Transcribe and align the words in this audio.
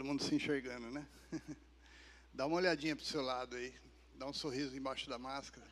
Todo 0.00 0.06
mundo 0.06 0.24
se 0.24 0.34
enxergando, 0.34 0.90
né? 0.90 1.06
Dá 2.32 2.46
uma 2.46 2.56
olhadinha 2.56 2.96
para 2.96 3.02
o 3.02 3.06
seu 3.06 3.20
lado 3.20 3.54
aí. 3.54 3.70
Dá 4.14 4.26
um 4.26 4.32
sorriso 4.32 4.74
embaixo 4.74 5.10
da 5.10 5.18
máscara. 5.18 5.66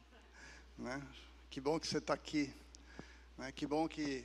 Né? 0.76 1.02
Que 1.48 1.62
bom 1.62 1.80
que 1.80 1.86
você 1.86 1.96
está 1.96 2.12
aqui. 2.12 2.52
Né? 3.38 3.50
Que 3.52 3.66
bom 3.66 3.88
que 3.88 4.22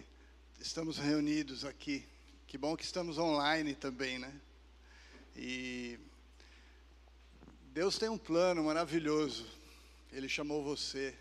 estamos 0.59 0.97
reunidos 0.97 1.63
aqui. 1.63 2.05
Que 2.45 2.57
bom 2.57 2.75
que 2.75 2.83
estamos 2.83 3.17
online 3.17 3.75
também, 3.75 4.19
né? 4.19 4.41
E 5.37 5.97
Deus 7.71 7.97
tem 7.97 8.09
um 8.09 8.17
plano 8.17 8.61
maravilhoso. 8.61 9.47
Ele 10.11 10.27
chamou 10.27 10.61
você. 10.61 11.17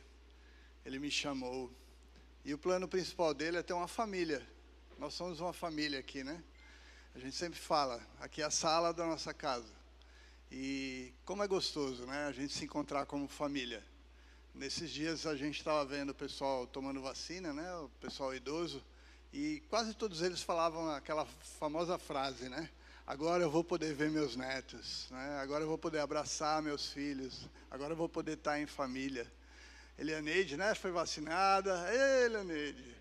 Ele 0.84 0.98
me 0.98 1.08
chamou. 1.08 1.72
E 2.44 2.52
o 2.52 2.58
plano 2.58 2.88
principal 2.88 3.32
dele 3.32 3.58
é 3.58 3.62
ter 3.62 3.74
uma 3.74 3.86
família. 3.86 4.44
Nós 4.98 5.14
somos 5.14 5.38
uma 5.38 5.52
família 5.52 6.00
aqui, 6.00 6.24
né? 6.24 6.42
A 7.14 7.18
gente 7.18 7.36
sempre 7.36 7.58
fala, 7.58 8.00
aqui 8.20 8.40
é 8.40 8.44
a 8.44 8.50
sala 8.50 8.92
da 8.92 9.04
nossa 9.04 9.34
casa. 9.34 9.68
E 10.50 11.12
como 11.26 11.42
é 11.42 11.46
gostoso, 11.46 12.06
né? 12.06 12.26
A 12.26 12.32
gente 12.32 12.54
se 12.54 12.64
encontrar 12.64 13.04
como 13.04 13.28
família. 13.28 13.84
Nesses 14.54 14.90
dias 14.90 15.26
a 15.26 15.36
gente 15.36 15.58
estava 15.58 15.84
vendo 15.84 16.10
o 16.10 16.14
pessoal 16.14 16.66
tomando 16.66 17.02
vacina, 17.02 17.52
né? 17.52 17.74
O 17.76 17.90
pessoal 18.00 18.34
idoso. 18.34 18.82
E 19.30 19.62
quase 19.68 19.92
todos 19.92 20.22
eles 20.22 20.42
falavam 20.42 20.90
aquela 20.90 21.26
famosa 21.58 21.98
frase, 21.98 22.48
né? 22.48 22.70
Agora 23.06 23.42
eu 23.42 23.50
vou 23.50 23.62
poder 23.62 23.92
ver 23.94 24.10
meus 24.10 24.34
netos, 24.34 25.08
né? 25.10 25.38
Agora 25.42 25.64
eu 25.64 25.68
vou 25.68 25.78
poder 25.78 25.98
abraçar 25.98 26.62
meus 26.62 26.92
filhos. 26.92 27.46
Agora 27.70 27.92
eu 27.92 27.96
vou 27.96 28.08
poder 28.08 28.38
estar 28.38 28.58
em 28.58 28.66
família. 28.66 29.30
Elianeide, 29.98 30.56
né? 30.56 30.74
Foi 30.74 30.90
vacinada. 30.90 31.92
Ei, 31.92 32.24
Elianeide. 32.24 32.96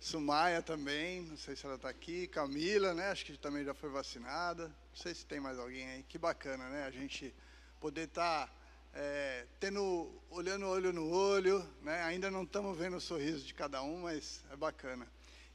Sumaia 0.00 0.62
também, 0.62 1.20
não 1.20 1.36
sei 1.36 1.54
se 1.54 1.66
ela 1.66 1.74
está 1.74 1.90
aqui. 1.90 2.26
Camila, 2.26 2.94
né? 2.94 3.10
Acho 3.10 3.26
que 3.26 3.36
também 3.36 3.62
já 3.62 3.74
foi 3.74 3.90
vacinada. 3.90 4.68
Não 4.68 4.96
sei 4.96 5.14
se 5.14 5.26
tem 5.26 5.38
mais 5.38 5.58
alguém 5.58 5.86
aí. 5.90 6.02
Que 6.04 6.16
bacana, 6.16 6.70
né? 6.70 6.84
A 6.84 6.90
gente 6.90 7.34
poder 7.78 8.08
estar 8.08 8.46
tá, 8.46 8.52
é, 8.94 9.46
tendo, 9.60 10.10
olhando 10.30 10.66
olho 10.66 10.90
no 10.90 11.10
olho, 11.10 11.62
né? 11.82 12.02
Ainda 12.04 12.30
não 12.30 12.44
estamos 12.44 12.78
vendo 12.78 12.96
o 12.96 13.00
sorriso 13.00 13.44
de 13.44 13.52
cada 13.52 13.82
um, 13.82 14.00
mas 14.00 14.42
é 14.50 14.56
bacana. 14.56 15.06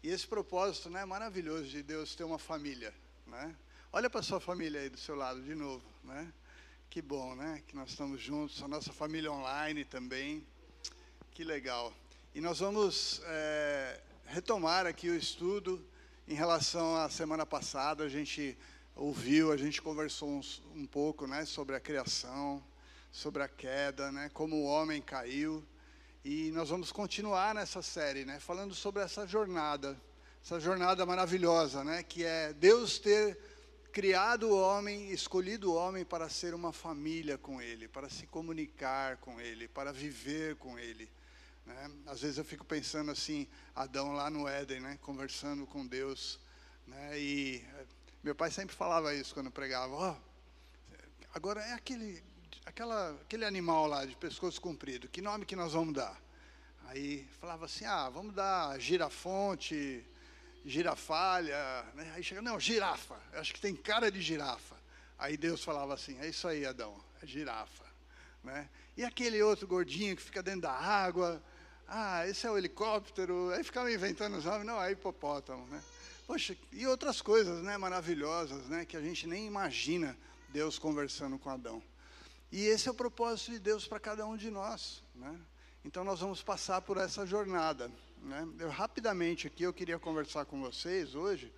E 0.04 0.10
esse 0.10 0.28
propósito, 0.28 0.92
né? 0.92 1.04
Maravilhoso 1.06 1.64
de 1.64 1.82
Deus 1.82 2.14
ter 2.14 2.24
uma 2.24 2.38
família, 2.38 2.94
né? 3.26 3.56
Olha 3.92 4.12
para 4.12 4.22
sua 4.22 4.40
família 4.40 4.80
aí 4.80 4.90
do 4.90 4.98
seu 4.98 5.16
lado 5.16 5.42
de 5.42 5.56
novo, 5.56 5.84
né? 6.04 6.32
Que 6.88 7.02
bom, 7.02 7.34
né? 7.34 7.64
Que 7.66 7.76
nós 7.76 7.90
estamos 7.90 8.22
juntos, 8.22 8.62
a 8.62 8.68
nossa 8.68 8.94
família 8.94 9.32
online 9.32 9.84
também. 9.84 10.46
Que 11.32 11.44
legal. 11.44 11.92
E 12.36 12.40
nós 12.40 12.60
vamos 12.60 13.22
é, 13.26 14.02
retomar 14.26 14.86
aqui 14.86 15.10
o 15.10 15.16
estudo 15.16 15.86
em 16.28 16.34
relação 16.34 16.96
à 16.96 17.10
semana 17.10 17.46
passada. 17.46 18.04
A 18.04 18.10
gente 18.10 18.58
ouviu, 18.96 19.52
a 19.52 19.58
gente 19.58 19.82
conversou 19.82 20.42
um 20.74 20.86
pouco 20.86 21.28
né, 21.28 21.46
sobre 21.46 21.76
a 21.76 21.80
criação, 21.80 22.64
sobre 23.12 23.44
a 23.44 23.48
queda, 23.48 24.12
né, 24.12 24.30
como 24.34 24.56
o 24.56 24.66
homem 24.66 25.02
caiu. 25.02 25.64
E 26.24 26.52
nós 26.52 26.70
vamos 26.70 26.92
continuar 26.92 27.54
nessa 27.54 27.82
série, 27.82 28.26
né, 28.26 28.40
falando 28.40 28.74
sobre 28.74 29.04
essa 29.04 29.28
jornada, 29.28 29.96
essa 30.44 30.60
jornada 30.60 31.06
maravilhosa, 31.06 31.84
né, 31.84 32.02
que 32.04 32.24
é 32.24 32.52
Deus 32.54 32.98
ter 32.98 33.38
criado 33.92 34.50
o 34.50 34.60
homem, 34.60 35.12
escolhido 35.12 35.72
o 35.72 35.76
homem 35.76 36.04
para 36.04 36.28
ser 36.28 36.54
uma 36.54 36.74
família 36.74 37.38
com 37.38 37.62
Ele, 37.62 37.88
para 37.88 38.10
se 38.10 38.28
comunicar 38.28 39.18
com 39.18 39.40
Ele, 39.40 39.68
para 39.68 39.94
viver 39.94 40.56
com 40.56 40.78
Ele. 40.78 41.10
Né? 41.66 41.92
Às 42.06 42.22
vezes 42.22 42.38
eu 42.38 42.46
fico 42.46 42.64
pensando 42.64 43.12
assim, 43.12 43.48
Adão 43.74 44.14
lá 44.14 44.30
no 44.30 44.48
Éden, 44.48 44.80
né? 44.80 45.00
conversando 45.02 45.66
com 45.66 45.86
Deus. 45.86 46.40
Né? 46.86 47.20
E 47.20 47.66
eh, 47.78 47.86
meu 48.24 48.36
pai 48.36 48.52
sempre 48.52 48.76
falava 48.76 49.14
isso 49.14 49.34
quando 49.34 49.50
pregava. 49.50 49.94
Oh, 49.94 50.96
agora 51.34 51.62
é 51.62 51.74
aquele, 51.74 52.24
aquela, 52.66 53.12
aquele 53.22 53.46
animal 53.46 53.88
lá 53.88 54.06
de 54.06 54.16
pescoço 54.16 54.62
comprido, 54.62 55.08
que 55.10 55.22
nome 55.22 55.46
que 55.46 55.56
nós 55.56 55.74
vamos 55.74 55.94
dar? 55.94 56.20
Aí 56.88 57.28
falava 57.40 57.66
assim, 57.66 57.86
ah, 57.86 58.10
vamos 58.10 58.36
dar 58.36 58.80
girafonte, 58.80 60.06
girafalha. 60.64 61.84
Né? 61.96 62.12
Aí 62.16 62.24
chega, 62.24 62.42
não, 62.42 62.60
girafa, 62.60 63.20
eu 63.34 63.40
acho 63.40 63.54
que 63.54 63.60
tem 63.60 63.76
cara 63.76 64.12
de 64.12 64.22
girafa. 64.22 64.76
Aí 65.18 65.36
Deus 65.38 65.64
falava 65.64 65.94
assim, 65.94 66.20
é 66.20 66.28
isso 66.28 66.48
aí, 66.48 66.66
Adão, 66.66 66.96
é 67.22 67.26
girafa. 67.26 67.86
Né? 68.44 68.70
E 68.96 69.04
aquele 69.04 69.42
outro 69.42 69.68
gordinho 69.68 70.16
que 70.16 70.22
fica 70.22 70.44
dentro 70.44 70.62
da 70.62 70.72
água, 70.72 71.42
ah, 71.88 72.28
esse 72.28 72.46
é 72.48 72.52
o 72.52 72.58
helicóptero. 72.58 73.52
Aí 73.52 73.64
ficava 73.64 73.92
inventando 73.92 74.38
os 74.38 74.46
nomes, 74.46 74.66
não, 74.66 74.82
é 74.82 74.92
hipopótamo, 74.92 75.66
né? 75.68 75.82
Poxa, 76.26 76.58
e 76.72 76.88
outras 76.88 77.22
coisas, 77.22 77.62
né, 77.62 77.78
maravilhosas, 77.78 78.66
né, 78.66 78.84
que 78.84 78.98
a 78.98 79.02
gente 79.02 79.28
nem 79.28 79.46
imagina 79.46 80.18
Deus 80.50 80.80
conversando 80.80 81.38
com 81.38 81.50
Adão. 81.50 81.84
E 82.52 82.66
esse 82.66 82.88
é 82.88 82.92
o 82.92 82.96
propósito 82.96 83.52
de 83.52 83.60
Deus 83.60 83.88
para 83.88 84.00
cada 84.00 84.26
um 84.26 84.36
de 84.36 84.50
nós, 84.50 85.04
né? 85.14 85.40
Então 85.84 86.04
nós 86.04 86.22
vamos 86.22 86.42
passar 86.42 86.82
por 86.82 86.98
essa 86.98 87.26
jornada, 87.28 87.92
né? 88.24 88.48
Eu 88.58 88.70
rapidamente 88.70 89.46
aqui 89.46 89.64
eu 89.64 89.74
queria 89.74 90.00
conversar 90.00 90.46
com 90.46 90.60
vocês 90.62 91.14
hoje, 91.14 91.54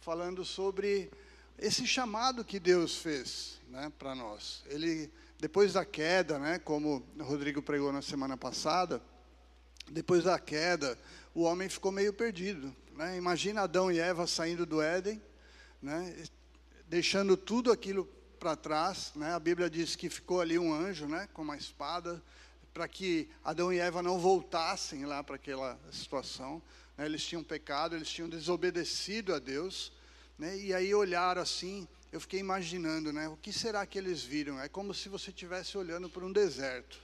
falando 0.00 0.44
sobre 0.44 1.10
esse 1.58 1.86
chamado 1.86 2.44
que 2.44 2.60
Deus 2.60 2.98
fez, 2.98 3.60
né, 3.68 3.90
para 3.98 4.14
nós. 4.14 4.62
Ele 4.66 5.10
depois 5.38 5.72
da 5.72 5.84
queda, 5.84 6.38
né, 6.38 6.60
como 6.60 7.04
o 7.18 7.24
Rodrigo 7.24 7.60
pregou 7.60 7.92
na 7.92 8.02
semana 8.02 8.36
passada, 8.36 9.02
depois 9.90 10.24
da 10.24 10.38
queda, 10.38 10.98
o 11.34 11.42
homem 11.42 11.68
ficou 11.68 11.90
meio 11.90 12.12
perdido. 12.12 12.74
Né? 12.94 13.16
Imagina 13.16 13.62
Adão 13.62 13.90
e 13.90 13.98
Eva 13.98 14.26
saindo 14.26 14.66
do 14.66 14.80
Éden, 14.80 15.20
né? 15.80 16.14
deixando 16.88 17.36
tudo 17.36 17.72
aquilo 17.72 18.04
para 18.38 18.56
trás. 18.56 19.12
Né? 19.14 19.32
A 19.32 19.40
Bíblia 19.40 19.70
diz 19.70 19.96
que 19.96 20.10
ficou 20.10 20.40
ali 20.40 20.58
um 20.58 20.72
anjo 20.72 21.06
né? 21.06 21.28
com 21.32 21.42
uma 21.42 21.56
espada, 21.56 22.22
para 22.72 22.88
que 22.88 23.28
Adão 23.44 23.72
e 23.72 23.78
Eva 23.78 24.02
não 24.02 24.18
voltassem 24.18 25.04
lá 25.04 25.22
para 25.22 25.36
aquela 25.36 25.78
situação. 25.90 26.62
Né? 26.96 27.06
Eles 27.06 27.24
tinham 27.24 27.42
pecado, 27.42 27.94
eles 27.94 28.08
tinham 28.08 28.28
desobedecido 28.28 29.34
a 29.34 29.38
Deus. 29.38 29.92
Né? 30.38 30.56
E 30.58 30.74
aí 30.74 30.94
olharam 30.94 31.42
assim, 31.42 31.86
eu 32.10 32.20
fiquei 32.20 32.40
imaginando, 32.40 33.10
o 33.30 33.36
que 33.36 33.52
será 33.52 33.86
que 33.86 33.98
eles 33.98 34.22
viram? 34.22 34.60
É 34.60 34.68
como 34.68 34.92
se 34.92 35.08
você 35.08 35.30
estivesse 35.30 35.78
olhando 35.78 36.10
para 36.10 36.24
um 36.24 36.32
deserto. 36.32 37.00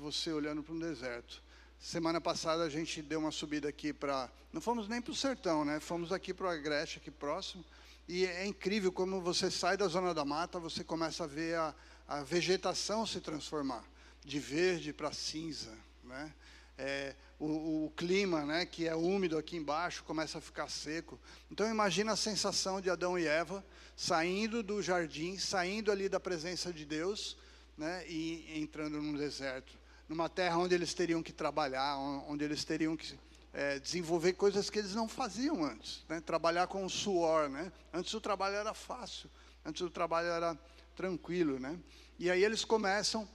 Você 0.00 0.30
olhando 0.30 0.62
para 0.62 0.74
um 0.74 0.78
deserto. 0.78 1.41
Semana 1.82 2.20
passada 2.20 2.62
a 2.62 2.68
gente 2.68 3.02
deu 3.02 3.18
uma 3.18 3.32
subida 3.32 3.68
aqui 3.68 3.92
para. 3.92 4.30
Não 4.52 4.60
fomos 4.60 4.86
nem 4.86 5.02
para 5.02 5.10
o 5.10 5.16
sertão, 5.16 5.64
né? 5.64 5.80
Fomos 5.80 6.12
aqui 6.12 6.32
para 6.32 6.46
o 6.46 6.48
Agreste, 6.48 6.98
aqui 6.98 7.10
próximo. 7.10 7.64
E 8.08 8.24
é 8.24 8.46
incrível 8.46 8.92
como 8.92 9.20
você 9.20 9.50
sai 9.50 9.76
da 9.76 9.88
zona 9.88 10.14
da 10.14 10.24
mata, 10.24 10.60
você 10.60 10.84
começa 10.84 11.24
a 11.24 11.26
ver 11.26 11.56
a, 11.56 11.74
a 12.06 12.22
vegetação 12.22 13.04
se 13.04 13.20
transformar 13.20 13.82
de 14.24 14.38
verde 14.38 14.92
para 14.92 15.12
cinza, 15.12 15.76
né? 16.04 16.32
É, 16.78 17.16
o, 17.40 17.86
o, 17.86 17.92
clima, 17.96 18.46
né, 18.46 18.64
que 18.64 18.86
é 18.86 18.94
úmido 18.94 19.36
aqui 19.36 19.56
embaixo, 19.56 20.04
começa 20.04 20.38
a 20.38 20.40
ficar 20.40 20.70
seco. 20.70 21.18
Então 21.50 21.68
imagina 21.68 22.12
a 22.12 22.16
sensação 22.16 22.80
de 22.80 22.90
Adão 22.90 23.18
e 23.18 23.26
Eva 23.26 23.62
saindo 23.96 24.62
do 24.62 24.80
jardim, 24.80 25.36
saindo 25.36 25.90
ali 25.90 26.08
da 26.08 26.20
presença 26.20 26.72
de 26.72 26.84
Deus, 26.84 27.36
né, 27.76 28.04
e 28.06 28.60
entrando 28.62 29.02
no 29.02 29.18
deserto 29.18 29.81
numa 30.12 30.28
terra 30.28 30.58
onde 30.58 30.74
eles 30.74 30.92
teriam 30.92 31.22
que 31.22 31.32
trabalhar, 31.32 31.96
onde 32.28 32.44
eles 32.44 32.62
teriam 32.64 32.94
que 32.94 33.18
é, 33.50 33.78
desenvolver 33.78 34.34
coisas 34.34 34.68
que 34.68 34.78
eles 34.78 34.94
não 34.94 35.08
faziam 35.08 35.64
antes. 35.64 36.04
Né? 36.06 36.20
Trabalhar 36.20 36.66
com 36.66 36.84
o 36.84 36.90
suor. 36.90 37.48
Né? 37.48 37.72
Antes 37.94 38.12
o 38.12 38.20
trabalho 38.20 38.56
era 38.56 38.74
fácil, 38.74 39.30
antes 39.64 39.80
o 39.80 39.88
trabalho 39.88 40.28
era 40.28 40.58
tranquilo. 40.94 41.58
Né? 41.58 41.78
E 42.18 42.30
aí 42.30 42.44
eles 42.44 42.62
começam, 42.62 43.26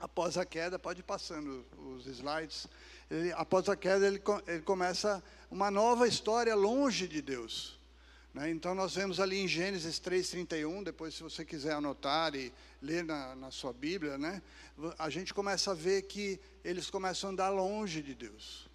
após 0.00 0.36
a 0.36 0.44
queda, 0.44 0.76
pode 0.76 1.00
ir 1.00 1.04
passando 1.04 1.64
os 1.78 2.04
slides, 2.08 2.66
ele, 3.08 3.32
após 3.34 3.68
a 3.68 3.76
queda 3.76 4.04
ele, 4.04 4.20
ele 4.48 4.62
começa 4.62 5.22
uma 5.52 5.70
nova 5.70 6.08
história 6.08 6.54
longe 6.56 7.06
de 7.06 7.22
Deus. 7.22 7.78
Né? 8.34 8.50
Então, 8.50 8.74
nós 8.74 8.94
vemos 8.94 9.20
ali 9.20 9.38
em 9.38 9.48
Gênesis 9.48 10.00
3,31, 10.00 10.82
depois, 10.82 11.14
se 11.14 11.22
você 11.22 11.44
quiser 11.44 11.74
anotar 11.74 12.34
e 12.34 12.52
ler 12.80 13.04
na, 13.04 13.34
na, 13.36 13.50
sua 13.50 13.72
Bíblia, 13.72 14.16
né? 14.16 14.40
a 14.98 15.10
gente 15.10 15.34
começa 15.34 15.72
a 15.72 15.74
ver 15.74 16.02
que 16.02 16.40
eles 16.64 16.88
começam 16.88 17.28
a 17.28 17.32
andar 17.32 17.50
longe 17.50 18.00
de 18.00 18.14
Deus. 18.14 18.70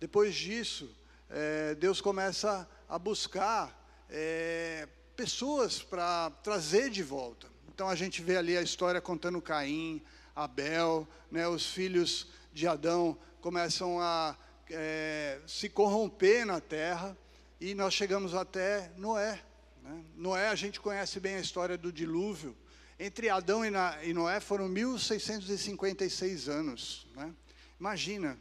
Depois 0.00 0.34
disso, 0.34 0.90
é, 1.28 1.74
Deus 1.74 2.00
começa 2.00 2.68
a 2.88 2.98
buscar 2.98 3.78
é, 4.08 4.88
pessoas 5.14 5.82
para 5.82 6.30
trazer 6.42 6.88
de 6.88 7.02
volta. 7.02 7.48
Então, 7.74 7.88
a 7.88 7.94
gente 7.94 8.22
vê 8.22 8.38
ali 8.38 8.56
a 8.56 8.62
história 8.62 9.00
contando 9.00 9.42
Caim, 9.42 10.02
Abel, 10.34 11.06
né? 11.30 11.46
os 11.46 11.66
filhos 11.66 12.28
de 12.50 12.66
Adão 12.66 13.18
começam 13.42 14.00
a 14.00 14.36
é, 14.70 15.38
se 15.46 15.68
corromper 15.68 16.46
na 16.46 16.60
terra 16.60 17.16
e 17.62 17.74
nós 17.76 17.94
chegamos 17.94 18.34
até 18.34 18.90
Noé. 18.96 19.40
Né? 19.84 20.04
Noé, 20.16 20.48
a 20.48 20.54
gente 20.56 20.80
conhece 20.80 21.20
bem 21.20 21.36
a 21.36 21.40
história 21.40 21.78
do 21.78 21.92
dilúvio. 21.92 22.56
Entre 22.98 23.28
Adão 23.28 23.62
e, 23.64 24.12
Noé 24.12 24.40
foram 24.40 24.68
1656 24.68 26.48
anos. 26.48 27.06
Né? 27.14 27.32
Imagina, 27.78 28.36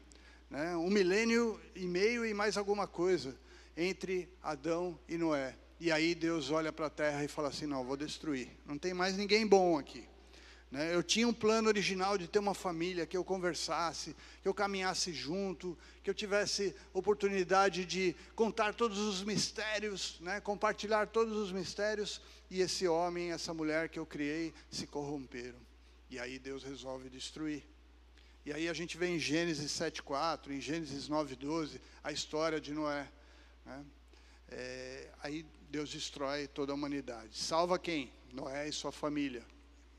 né? 0.50 0.76
um 0.76 0.90
milênio 0.90 1.62
e 1.76 1.86
meio 1.86 2.26
e 2.26 2.34
mais 2.34 2.58
alguma 2.58 2.88
coisa. 2.88 3.38
entre 3.78 4.28
Adão 4.42 5.00
e 5.08 5.20
Noé. 5.20 5.56
E 5.80 5.92
aí 5.92 6.16
Deus 6.16 6.50
olha 6.50 6.74
para 6.74 6.88
a 6.88 6.90
terra 6.90 7.24
e 7.24 7.28
fala 7.28 7.50
assim: 7.50 7.68
não, 7.68 7.86
vou 7.86 7.96
destruir. 7.96 8.50
Não 8.66 8.76
tem 8.76 8.92
mais 8.92 9.16
ninguém 9.16 9.46
bom 9.46 9.78
aqui. 9.78 10.04
Né? 10.72 10.96
Eu 10.96 11.04
tinha 11.04 11.28
um 11.28 11.34
plano 11.34 11.68
original 11.68 12.18
de 12.18 12.28
ter 12.28 12.40
uma 12.40 12.54
família, 12.54 13.06
que 13.06 13.18
eu 13.18 13.26
conversasse, 13.26 14.16
que 14.42 14.48
eu 14.48 14.54
caminhasse 14.54 15.12
junto, 15.14 15.78
que 16.02 16.10
eu 16.10 16.14
tivesse 16.14 16.74
oportunidade 16.94 17.84
de 17.84 18.16
contar 18.36 18.74
todos 18.74 18.98
os 18.98 19.22
mistérios, 19.22 20.18
né? 20.22 20.40
compartilhar 20.40 21.08
todos 21.08 21.36
os 21.36 21.52
mistérios. 21.52 22.22
E 22.50 22.62
esse 22.62 22.88
homem, 22.88 23.32
essa 23.32 23.54
mulher 23.54 23.90
que 23.90 24.00
eu 24.00 24.06
criei, 24.06 24.54
se 24.70 24.88
corromperam. 24.88 25.60
E 26.10 26.18
aí 26.18 26.40
Deus 26.40 26.64
resolve 26.64 27.10
destruir. 27.10 27.64
E 28.46 28.52
aí 28.52 28.68
a 28.68 28.74
gente 28.74 28.98
vê 28.98 29.08
em 29.08 29.20
Gênesis 29.20 29.72
7,4, 29.72 30.52
em 30.52 30.60
Gênesis 30.60 31.08
9,12, 31.08 31.80
a 32.04 32.12
história 32.12 32.60
de 32.60 32.74
Noé. 32.74 33.08
Né? 33.66 33.86
É, 34.50 35.10
aí 35.22 35.46
Deus 35.70 35.92
destrói 35.92 36.48
toda 36.48 36.72
a 36.72 36.76
humanidade. 36.76 37.38
Salva 37.38 37.78
quem? 37.78 38.12
Noé 38.34 38.68
e 38.68 38.72
sua 38.72 38.92
família. 38.92 39.46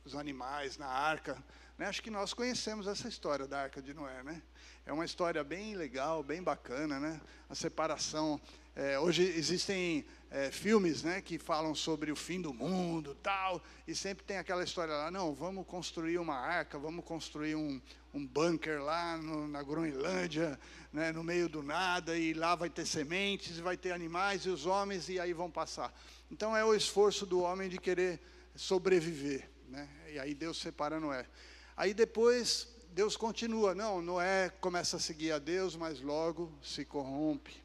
Os 0.05 0.15
animais 0.15 0.77
na 0.79 0.87
arca. 0.87 1.43
Né? 1.79 1.87
Acho 1.87 2.03
que 2.03 2.11
nós 2.11 2.35
conhecemos 2.35 2.87
essa 2.87 3.09
história 3.09 3.47
da 3.47 3.61
arca 3.61 3.81
de 3.81 3.95
Noé, 3.95 4.23
né? 4.23 4.43
É 4.85 4.93
uma 4.93 5.05
história 5.05 5.43
bem 5.45 5.77
legal, 5.77 6.23
bem 6.23 6.43
bacana, 6.43 6.99
né? 6.99 7.21
A 7.49 7.55
separação. 7.55 8.41
É, 8.75 8.99
hoje 8.99 9.23
existem 9.23 10.05
é, 10.31 10.51
filmes, 10.51 11.03
né, 11.03 11.21
que 11.21 11.39
falam 11.39 11.75
sobre 11.75 12.11
o 12.11 12.17
fim 12.17 12.41
do 12.41 12.55
mundo, 12.55 13.15
tal, 13.23 13.63
e 13.87 13.95
sempre 13.95 14.25
tem 14.25 14.39
aquela 14.39 14.65
história 14.65 14.95
lá, 14.95 15.11
não, 15.11 15.35
vamos 15.35 15.67
construir 15.67 16.17
uma 16.17 16.35
arca, 16.35 16.79
vamos 16.79 17.05
construir 17.05 17.55
um, 17.55 17.79
um 18.15 18.27
bunker 18.27 18.83
lá 18.83 19.19
no, 19.19 19.47
na 19.47 19.63
Groenlândia, 19.63 20.59
né, 20.91 21.13
no 21.13 21.23
meio 21.23 21.51
do 21.51 21.63
nada, 21.63 22.17
e 22.17 22.33
lá 22.33 22.55
vai 22.55 22.71
ter 22.71 22.87
sementes, 22.87 23.59
vai 23.59 23.77
ter 23.77 23.93
animais 23.93 24.47
e 24.47 24.49
os 24.49 24.65
homens, 24.65 25.11
e 25.11 25.21
aí 25.21 25.35
vão 25.35 25.51
passar. 25.51 25.93
Então 26.31 26.57
é 26.57 26.65
o 26.65 26.75
esforço 26.75 27.27
do 27.27 27.43
homem 27.43 27.69
de 27.69 27.77
querer 27.77 28.19
sobreviver, 28.57 29.51
né? 29.73 29.89
E 30.13 30.19
aí 30.19 30.35
Deus 30.35 30.61
separa 30.61 31.01
Noé. 31.01 31.27
Aí 31.75 31.95
depois 31.95 32.69
Deus 32.91 33.17
continua, 33.17 33.75
não, 33.75 34.03
Noé 34.03 34.51
começa 34.61 34.99
a 34.99 35.01
seguir 35.01 35.33
a 35.33 35.39
Deus, 35.39 35.75
mas 35.75 36.01
logo 36.03 36.53
se 36.63 36.85
corrompe. 36.85 37.63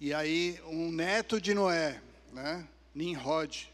E 0.00 0.12
aí, 0.12 0.60
um 0.66 0.90
neto 0.90 1.40
de 1.40 1.54
Noé, 1.54 2.02
né, 2.32 2.68
Nimrod, 2.92 3.72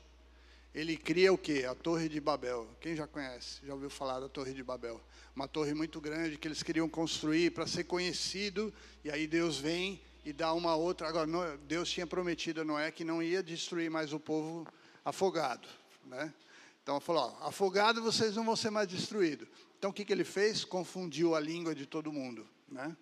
ele 0.75 0.97
cria 0.97 1.33
o 1.33 1.39
quê? 1.39 1.67
A 1.69 1.75
Torre 1.75 2.09
de 2.09 2.21
Babel. 2.21 2.69
Quem 2.81 2.95
já 2.95 3.07
conhece? 3.07 3.61
Já 3.67 3.73
ouviu 3.73 3.91
falar 3.91 4.21
da 4.21 4.29
Torre 4.29 4.53
de 4.53 4.63
Babel? 4.63 5.01
Uma 5.35 5.49
torre 5.49 5.73
muito 5.73 5.99
grande 5.99 6.37
que 6.37 6.47
eles 6.47 6.63
queriam 6.63 6.89
construir 6.89 7.51
para 7.51 7.67
ser 7.67 7.85
conhecido, 7.85 8.73
e 9.03 9.11
aí 9.11 9.27
Deus 9.27 9.59
vem 9.59 10.01
e 10.27 10.33
dá 10.33 10.53
uma 10.53 10.77
outra. 10.77 11.09
Agora, 11.09 11.57
Deus 11.67 11.91
tinha 11.91 12.07
prometido 12.07 12.61
a 12.61 12.65
Noé 12.65 12.91
que 12.91 13.03
não 13.03 13.23
ia 13.23 13.43
destruir 13.43 13.91
mais 13.91 14.13
o 14.13 14.21
povo 14.21 14.67
afogado, 15.03 15.67
né? 16.05 16.33
Então, 16.83 16.97
ele 16.97 17.05
falou: 17.05 17.37
ó, 17.41 17.49
afogado 17.49 18.03
vocês 18.03 18.35
não 18.35 18.45
vão 18.45 18.57
ser 18.57 18.71
mais 18.71 18.89
destruídos. 18.89 19.49
Então, 19.79 19.91
o 19.91 19.93
que, 19.93 20.05
que 20.05 20.13
ele 20.13 20.25
fez? 20.25 20.65
Confundiu 20.65 21.35
a 21.35 21.41
língua 21.41 21.75
de 21.75 21.87
todo 21.87 22.13
mundo, 22.13 22.47
né? 22.69 22.97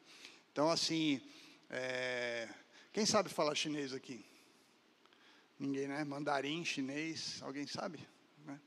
Então, 0.53 0.71
assim, 0.71 1.21
é, 1.69 2.49
quem 2.93 3.07
sabe 3.07 3.29
falar 3.29 3.55
chinês 3.55 3.93
aqui? 3.93 4.25
Ninguém, 5.59 5.89
né? 5.89 6.05
Mandarim, 6.05 6.65
chinês, 6.65 7.41
alguém 7.43 7.67
sabe? 7.67 8.07
Né? 8.45 8.59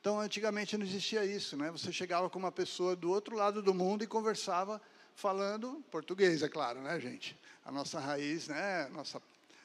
Então, 0.00 0.18
antigamente 0.20 0.76
não 0.76 0.86
existia 0.86 1.24
isso, 1.24 1.56
né? 1.56 1.70
Você 1.70 1.92
chegava 1.92 2.28
com 2.28 2.38
uma 2.38 2.52
pessoa 2.52 2.96
do 2.96 3.10
outro 3.10 3.36
lado 3.36 3.62
do 3.62 3.72
mundo 3.74 4.02
e 4.02 4.06
conversava 4.06 4.80
falando 5.14 5.82
português, 5.90 6.42
é 6.42 6.48
claro, 6.48 6.80
né, 6.80 6.98
gente? 7.00 7.38
A 7.64 7.72
nossa 7.72 7.98
raiz, 7.98 8.48
né? 8.48 8.88
Nossa, 8.88 9.20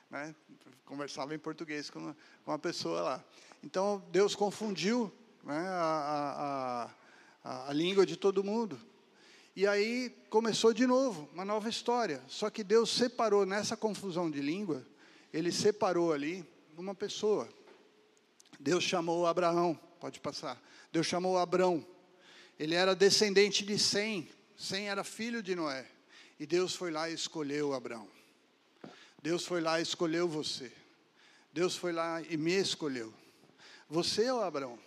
né? 0.10 0.36
Conversava 0.86 1.34
em 1.34 1.40
português 1.40 1.90
com 1.90 2.14
com 2.44 2.60
pessoa 2.60 3.02
lá. 3.02 3.26
Então, 3.64 4.04
Deus 4.12 4.36
confundiu 4.36 5.10
né, 5.42 5.58
a, 5.58 6.92
a, 7.42 7.70
a, 7.70 7.74
língua 7.74 8.06
de 8.06 8.18
todo 8.18 8.44
mundo. 8.44 8.78
E 9.56 9.66
aí 9.66 10.10
começou 10.30 10.74
de 10.74 10.86
novo, 10.86 11.30
uma 11.34 11.46
nova 11.46 11.70
história. 11.70 12.22
Só 12.28 12.50
que 12.50 12.62
Deus 12.62 12.90
separou 12.90 13.46
nessa 13.46 13.78
confusão 13.78 14.30
de 14.30 14.42
língua, 14.42 14.86
ele 15.32 15.50
separou 15.50 16.12
ali 16.12 16.46
uma 16.78 16.94
pessoa. 16.94 17.48
Deus 18.60 18.84
chamou 18.84 19.26
Abraão, 19.26 19.80
pode 19.98 20.20
passar. 20.20 20.62
Deus 20.92 21.08
chamou 21.08 21.38
Abrão. 21.38 21.86
Ele 22.60 22.76
era 22.76 22.94
descendente 22.94 23.66
de 23.66 23.80
Sem. 23.80 24.28
Sem 24.58 24.90
era 24.90 25.06
filho 25.06 25.42
de 25.42 25.56
Noé. 25.56 25.88
E 26.38 26.46
Deus 26.46 26.76
foi 26.76 26.92
lá 26.92 27.10
e 27.10 27.14
escolheu 27.14 27.74
Abraão. 27.74 28.08
Deus 29.22 29.46
foi 29.46 29.62
lá 29.62 29.80
e 29.80 29.84
escolheu 29.84 30.28
você. 30.28 30.70
Deus 31.54 31.78
foi 31.78 31.94
lá 31.94 32.22
e 32.22 32.36
me 32.36 32.52
escolheu. 32.52 33.14
Você 33.94 34.24
é 34.24 34.34
o 34.34 34.42
Abraão. 34.42 34.80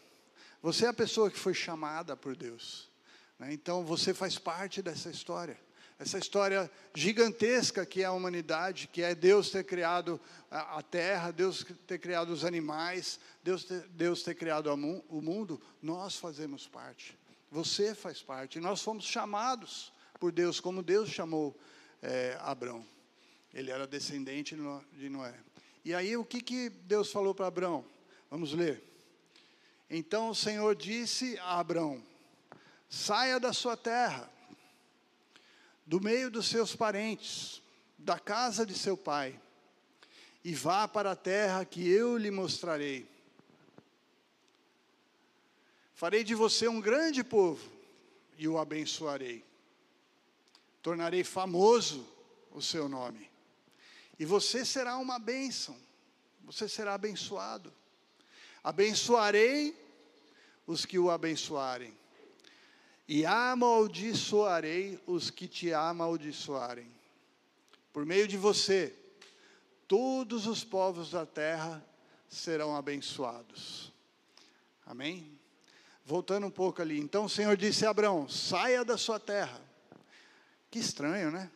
Você 0.60 0.84
é 0.84 0.88
a 0.88 0.92
pessoa 0.92 1.30
que 1.30 1.38
foi 1.38 1.54
chamada 1.54 2.16
por 2.16 2.34
Deus. 2.34 2.90
Né? 3.38 3.52
Então 3.52 3.84
você 3.84 4.12
faz 4.12 4.36
parte 4.36 4.82
dessa 4.82 5.08
história. 5.08 5.56
Essa 5.96 6.18
história 6.18 6.68
gigantesca 6.92 7.86
que 7.86 8.02
é 8.02 8.06
a 8.06 8.10
humanidade, 8.10 8.88
que 8.88 9.02
é 9.02 9.14
Deus 9.14 9.48
ter 9.48 9.62
criado 9.62 10.20
a, 10.50 10.82
terra, 10.82 11.30
Deus 11.30 11.64
ter 11.86 12.00
criado 12.00 12.30
os 12.30 12.44
animais, 12.44 13.20
Deus 13.44 13.62
ter, 13.62 13.82
Deus 13.90 14.24
ter 14.24 14.34
criado 14.34 14.66
o 14.74 15.22
mundo, 15.22 15.62
nós 15.80 16.16
fazemos 16.16 16.66
parte. 16.66 17.16
Você 17.48 17.94
faz 17.94 18.20
parte. 18.20 18.58
nós 18.58 18.82
fomos 18.82 19.04
chamados 19.04 19.92
por 20.18 20.32
Deus, 20.32 20.58
como 20.58 20.82
Deus 20.82 21.10
chamou 21.10 21.56
é, 22.02 22.36
Abrão. 22.40 22.84
Ele 23.54 23.70
era 23.70 23.86
descendente 23.86 24.56
de 24.94 25.08
Noé. 25.08 25.34
E 25.84 25.94
aí 25.94 26.16
o 26.16 26.24
que, 26.24 26.42
que 26.42 26.70
Deus 26.70 27.12
falou 27.12 27.32
para 27.32 27.46
Abrão? 27.46 27.84
Vamos 28.28 28.52
ler. 28.52 28.95
Então 29.88 30.30
o 30.30 30.34
Senhor 30.34 30.74
disse 30.74 31.38
a 31.38 31.58
Abrão: 31.58 32.02
Saia 32.88 33.38
da 33.38 33.52
sua 33.52 33.76
terra, 33.76 34.30
do 35.84 36.00
meio 36.00 36.30
dos 36.30 36.48
seus 36.48 36.74
parentes, 36.74 37.62
da 37.96 38.18
casa 38.18 38.66
de 38.66 38.76
seu 38.76 38.96
pai, 38.96 39.40
e 40.44 40.54
vá 40.54 40.86
para 40.88 41.12
a 41.12 41.16
terra 41.16 41.64
que 41.64 41.88
eu 41.88 42.16
lhe 42.16 42.30
mostrarei. 42.30 43.08
Farei 45.94 46.22
de 46.22 46.34
você 46.34 46.68
um 46.68 46.80
grande 46.80 47.24
povo 47.24 47.66
e 48.36 48.46
o 48.46 48.58
abençoarei. 48.58 49.42
Tornarei 50.82 51.24
famoso 51.24 52.06
o 52.52 52.60
seu 52.60 52.88
nome. 52.88 53.30
E 54.18 54.24
você 54.24 54.64
será 54.64 54.98
uma 54.98 55.18
bênção. 55.18 55.76
Você 56.44 56.68
será 56.68 56.94
abençoado. 56.94 57.72
Abençoarei 58.66 59.80
os 60.66 60.84
que 60.84 60.98
o 60.98 61.08
abençoarem 61.08 61.96
e 63.06 63.24
amaldiçoarei 63.24 65.00
os 65.06 65.30
que 65.30 65.46
te 65.46 65.72
amaldiçoarem. 65.72 66.90
Por 67.92 68.04
meio 68.04 68.26
de 68.26 68.36
você, 68.36 68.92
todos 69.86 70.48
os 70.48 70.64
povos 70.64 71.12
da 71.12 71.24
terra 71.24 71.80
serão 72.28 72.74
abençoados. 72.74 73.92
Amém? 74.84 75.38
Voltando 76.04 76.48
um 76.48 76.50
pouco 76.50 76.82
ali. 76.82 76.98
Então 76.98 77.26
o 77.26 77.30
Senhor 77.30 77.56
disse 77.56 77.86
a 77.86 77.90
Abraão: 77.90 78.28
saia 78.28 78.84
da 78.84 78.98
sua 78.98 79.20
terra. 79.20 79.62
Que 80.72 80.80
estranho, 80.80 81.30
né? 81.30 81.52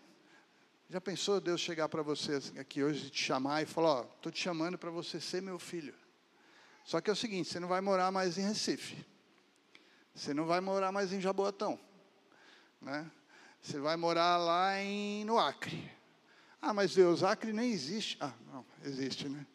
Já 0.88 1.00
pensou 1.00 1.40
Deus 1.40 1.60
chegar 1.60 1.88
para 1.88 2.02
você 2.02 2.40
aqui 2.56 2.84
hoje 2.84 3.08
e 3.08 3.10
te 3.10 3.20
chamar 3.20 3.64
e 3.64 3.66
falar: 3.66 4.02
Ó, 4.02 4.02
estou 4.14 4.30
te 4.30 4.40
chamando 4.40 4.78
para 4.78 4.92
você 4.92 5.20
ser 5.20 5.42
meu 5.42 5.58
filho. 5.58 5.92
Só 6.84 7.00
que 7.00 7.10
é 7.10 7.12
o 7.12 7.16
seguinte: 7.16 7.48
você 7.48 7.60
não 7.60 7.68
vai 7.68 7.80
morar 7.80 8.10
mais 8.10 8.38
em 8.38 8.42
Recife. 8.42 9.04
Você 10.14 10.34
não 10.34 10.44
vai 10.46 10.60
morar 10.60 10.92
mais 10.92 11.12
em 11.12 11.20
Jaboatão. 11.20 11.78
Né? 12.80 13.10
Você 13.62 13.78
vai 13.78 13.96
morar 13.96 14.36
lá 14.36 14.80
em, 14.80 15.24
no 15.24 15.38
Acre. 15.38 15.90
Ah, 16.60 16.74
mas 16.74 16.94
Deus, 16.94 17.22
Acre 17.22 17.52
nem 17.52 17.70
existe. 17.70 18.16
Ah, 18.20 18.32
não, 18.52 18.66
existe, 18.84 19.28
né? 19.28 19.46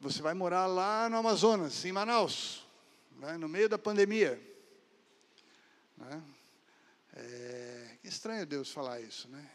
Você 0.00 0.20
vai 0.22 0.34
morar 0.34 0.66
lá 0.66 1.08
no 1.08 1.16
Amazonas, 1.16 1.84
em 1.84 1.92
Manaus, 1.92 2.66
né? 3.18 3.36
no 3.36 3.48
meio 3.48 3.68
da 3.68 3.78
pandemia. 3.78 4.40
Né? 5.96 6.22
É 7.14 7.96
estranho 8.04 8.46
Deus 8.46 8.70
falar 8.70 9.00
isso, 9.00 9.28
né? 9.28 9.50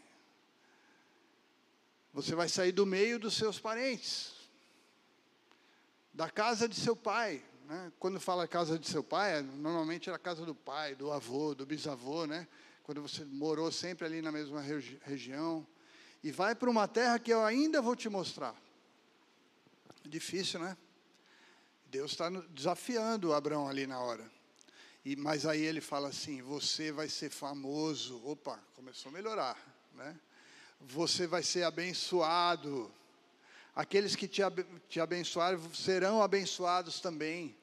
Você 2.13 2.36
vai 2.36 2.50
sair 2.50 2.71
do 2.71 2.86
meio 2.86 3.17
dos 3.17 3.36
seus 3.36 3.60
parentes, 3.60 4.33
da 6.13 6.29
casa 6.29 6.67
de 6.67 6.75
seu 6.75 6.95
pai, 6.95 7.43
né? 7.65 7.91
Quando 7.99 8.19
fala 8.19 8.47
casa 8.47 8.77
de 8.77 8.87
seu 8.87 9.03
pai, 9.03 9.41
normalmente 9.41 10.09
era 10.09 10.15
a 10.15 10.19
casa 10.19 10.45
do 10.45 10.53
pai, 10.53 10.95
do 10.95 11.11
avô, 11.11 11.55
do 11.55 11.65
bisavô, 11.65 12.25
né? 12.25 12.47
Quando 12.83 13.01
você 13.01 13.23
morou 13.23 13.71
sempre 13.71 14.05
ali 14.05 14.21
na 14.21 14.31
mesma 14.31 14.61
regi 14.61 14.99
região. 15.03 15.65
E 16.23 16.31
vai 16.31 16.53
para 16.53 16.69
uma 16.69 16.87
terra 16.87 17.17
que 17.17 17.31
eu 17.31 17.43
ainda 17.43 17.81
vou 17.81 17.95
te 17.95 18.09
mostrar. 18.09 18.55
Difícil, 20.05 20.59
né? 20.59 20.77
Deus 21.85 22.11
está 22.11 22.29
desafiando 22.49 23.33
Abraão 23.33 23.67
ali 23.67 23.87
na 23.87 23.99
hora. 23.99 24.29
E, 25.03 25.15
mas 25.15 25.45
aí 25.45 25.61
ele 25.61 25.81
fala 25.81 26.09
assim: 26.09 26.41
você 26.41 26.91
vai 26.91 27.09
ser 27.09 27.29
famoso. 27.29 28.21
Opa, 28.25 28.59
começou 28.75 29.09
a 29.09 29.13
melhorar, 29.13 29.57
né? 29.93 30.19
você 30.87 31.27
vai 31.27 31.43
ser 31.43 31.63
abençoado. 31.63 32.91
Aqueles 33.73 34.15
que 34.15 34.27
te, 34.27 34.41
abençoarem 34.99 35.59
serão 35.73 36.21
abençoados 36.21 36.99
também. 36.99 37.57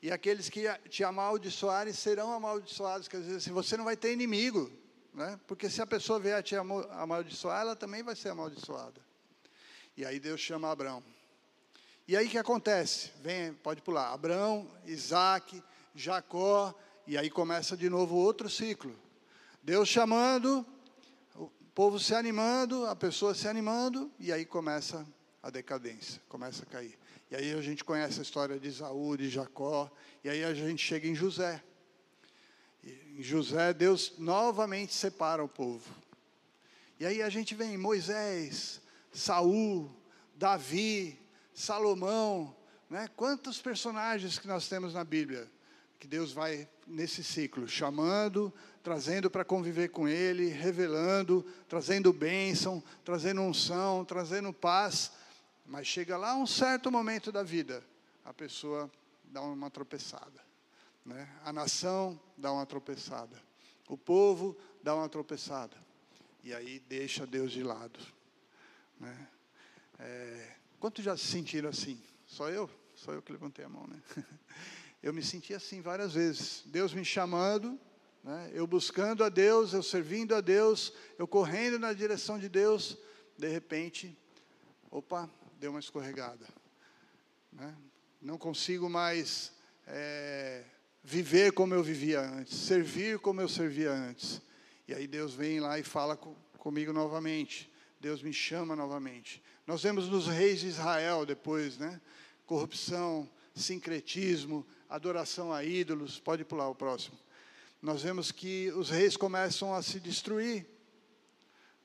E 0.00 0.12
aqueles 0.12 0.48
que 0.48 0.68
te 0.88 1.02
amaldiçoarem 1.02 1.92
serão 1.92 2.32
amaldiçoados. 2.32 3.08
Quer 3.08 3.20
dizer, 3.20 3.40
se 3.40 3.50
você 3.50 3.76
não 3.76 3.84
vai 3.84 3.96
ter 3.96 4.12
inimigo, 4.12 4.70
né? 5.12 5.38
porque 5.46 5.68
se 5.68 5.82
a 5.82 5.86
pessoa 5.86 6.20
vier 6.20 6.40
te 6.42 6.54
amaldiçoar, 6.54 7.62
ela 7.62 7.74
também 7.74 8.02
vai 8.04 8.14
ser 8.14 8.28
amaldiçoada. 8.28 9.00
E 9.96 10.04
aí 10.04 10.20
Deus 10.20 10.40
chama 10.40 10.70
Abraão. 10.70 11.02
E 12.06 12.16
aí 12.16 12.28
que 12.28 12.38
acontece? 12.38 13.10
Vem, 13.20 13.52
pode 13.52 13.82
pular. 13.82 14.12
Abraão, 14.12 14.70
Isaac, 14.86 15.62
Jacó, 15.94 16.72
e 17.04 17.18
aí 17.18 17.28
começa 17.28 17.76
de 17.76 17.90
novo 17.90 18.14
outro 18.14 18.48
ciclo. 18.48 18.96
Deus 19.60 19.88
chamando, 19.88 20.64
o 21.34 21.50
povo 21.74 21.98
se 21.98 22.14
animando, 22.14 22.86
a 22.86 22.94
pessoa 22.94 23.34
se 23.34 23.48
animando, 23.48 24.10
e 24.20 24.32
aí 24.32 24.46
começa 24.46 25.04
a 25.48 25.50
decadência, 25.50 26.20
começa 26.28 26.62
a 26.62 26.66
cair. 26.66 26.96
E 27.30 27.36
aí 27.36 27.52
a 27.52 27.60
gente 27.60 27.84
conhece 27.84 28.18
a 28.18 28.22
história 28.22 28.58
de 28.58 28.68
Isaú, 28.68 29.16
de 29.16 29.28
Jacó, 29.28 29.90
e 30.22 30.28
aí 30.28 30.44
a 30.44 30.54
gente 30.54 30.84
chega 30.84 31.08
em 31.08 31.14
José. 31.14 31.62
E 32.82 33.18
em 33.18 33.22
José, 33.22 33.72
Deus 33.72 34.14
novamente 34.18 34.94
separa 34.94 35.42
o 35.42 35.48
povo. 35.48 35.88
E 37.00 37.06
aí 37.06 37.22
a 37.22 37.28
gente 37.28 37.54
vem 37.54 37.76
Moisés, 37.76 38.80
Saul, 39.12 39.90
Davi, 40.36 41.18
Salomão, 41.54 42.54
né? 42.88 43.08
Quantos 43.16 43.60
personagens 43.60 44.38
que 44.38 44.46
nós 44.46 44.68
temos 44.68 44.94
na 44.94 45.04
Bíblia 45.04 45.50
que 45.98 46.06
Deus 46.06 46.32
vai 46.32 46.68
nesse 46.86 47.24
ciclo, 47.24 47.66
chamando, 47.66 48.52
trazendo 48.82 49.28
para 49.28 49.44
conviver 49.44 49.88
com 49.88 50.08
Ele, 50.08 50.48
revelando, 50.48 51.44
trazendo 51.68 52.12
bênção, 52.12 52.82
trazendo 53.04 53.42
unção, 53.42 54.04
trazendo 54.04 54.52
paz, 54.52 55.10
mas 55.68 55.86
chega 55.86 56.16
lá 56.16 56.34
um 56.34 56.46
certo 56.46 56.90
momento 56.90 57.30
da 57.30 57.42
vida, 57.42 57.84
a 58.24 58.32
pessoa 58.32 58.90
dá 59.24 59.42
uma 59.42 59.70
tropeçada. 59.70 60.42
Né? 61.04 61.28
A 61.44 61.52
nação 61.52 62.18
dá 62.36 62.50
uma 62.50 62.64
tropeçada. 62.64 63.40
O 63.86 63.96
povo 63.96 64.56
dá 64.82 64.94
uma 64.94 65.08
tropeçada. 65.08 65.76
E 66.42 66.54
aí 66.54 66.80
deixa 66.80 67.26
Deus 67.26 67.52
de 67.52 67.62
lado. 67.62 68.00
Né? 68.98 69.28
É, 69.98 70.56
quantos 70.80 71.04
já 71.04 71.16
se 71.16 71.26
sentiram 71.26 71.68
assim? 71.68 72.02
Só 72.26 72.48
eu? 72.48 72.70
Só 72.94 73.12
eu 73.12 73.20
que 73.20 73.30
levantei 73.30 73.64
a 73.64 73.68
mão, 73.68 73.86
né? 73.86 74.02
Eu 75.00 75.14
me 75.14 75.22
senti 75.22 75.54
assim 75.54 75.80
várias 75.80 76.14
vezes. 76.14 76.64
Deus 76.66 76.92
me 76.92 77.04
chamando, 77.04 77.78
né? 78.24 78.50
eu 78.52 78.66
buscando 78.66 79.22
a 79.22 79.28
Deus, 79.28 79.72
eu 79.72 79.80
servindo 79.80 80.34
a 80.34 80.40
Deus, 80.40 80.92
eu 81.16 81.28
correndo 81.28 81.78
na 81.78 81.92
direção 81.92 82.36
de 82.36 82.48
Deus. 82.48 82.98
De 83.38 83.46
repente, 83.46 84.18
opa, 84.90 85.30
deu 85.58 85.70
uma 85.70 85.80
escorregada. 85.80 86.46
Né? 87.52 87.74
Não 88.22 88.38
consigo 88.38 88.88
mais 88.88 89.52
é, 89.86 90.64
viver 91.02 91.52
como 91.52 91.74
eu 91.74 91.82
vivia 91.82 92.20
antes, 92.20 92.56
servir 92.56 93.18
como 93.18 93.40
eu 93.40 93.48
servia 93.48 93.92
antes. 93.92 94.40
E 94.86 94.94
aí 94.94 95.06
Deus 95.06 95.34
vem 95.34 95.60
lá 95.60 95.78
e 95.78 95.82
fala 95.82 96.16
com, 96.16 96.34
comigo 96.58 96.92
novamente. 96.92 97.70
Deus 98.00 98.22
me 98.22 98.32
chama 98.32 98.76
novamente. 98.76 99.42
Nós 99.66 99.82
vemos 99.82 100.08
nos 100.08 100.28
reis 100.28 100.60
de 100.60 100.68
Israel 100.68 101.26
depois, 101.26 101.76
né? 101.76 102.00
Corrupção, 102.46 103.28
sincretismo, 103.54 104.64
adoração 104.88 105.52
a 105.52 105.64
ídolos. 105.64 106.18
Pode 106.18 106.44
pular 106.44 106.68
o 106.68 106.74
próximo. 106.74 107.18
Nós 107.82 108.02
vemos 108.02 108.30
que 108.30 108.72
os 108.72 108.90
reis 108.90 109.16
começam 109.16 109.74
a 109.74 109.82
se 109.82 110.00
destruir 110.00 110.66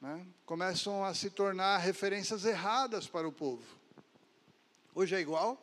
né, 0.04 0.28
começam 0.46 1.02
a 1.06 1.14
se 1.14 1.30
tornar 1.30 1.78
referências 1.78 2.44
erradas 2.44 3.08
para 3.08 3.26
o 3.26 3.32
povo. 3.32 3.64
Hoje 4.94 5.16
é 5.16 5.22
igual, 5.22 5.58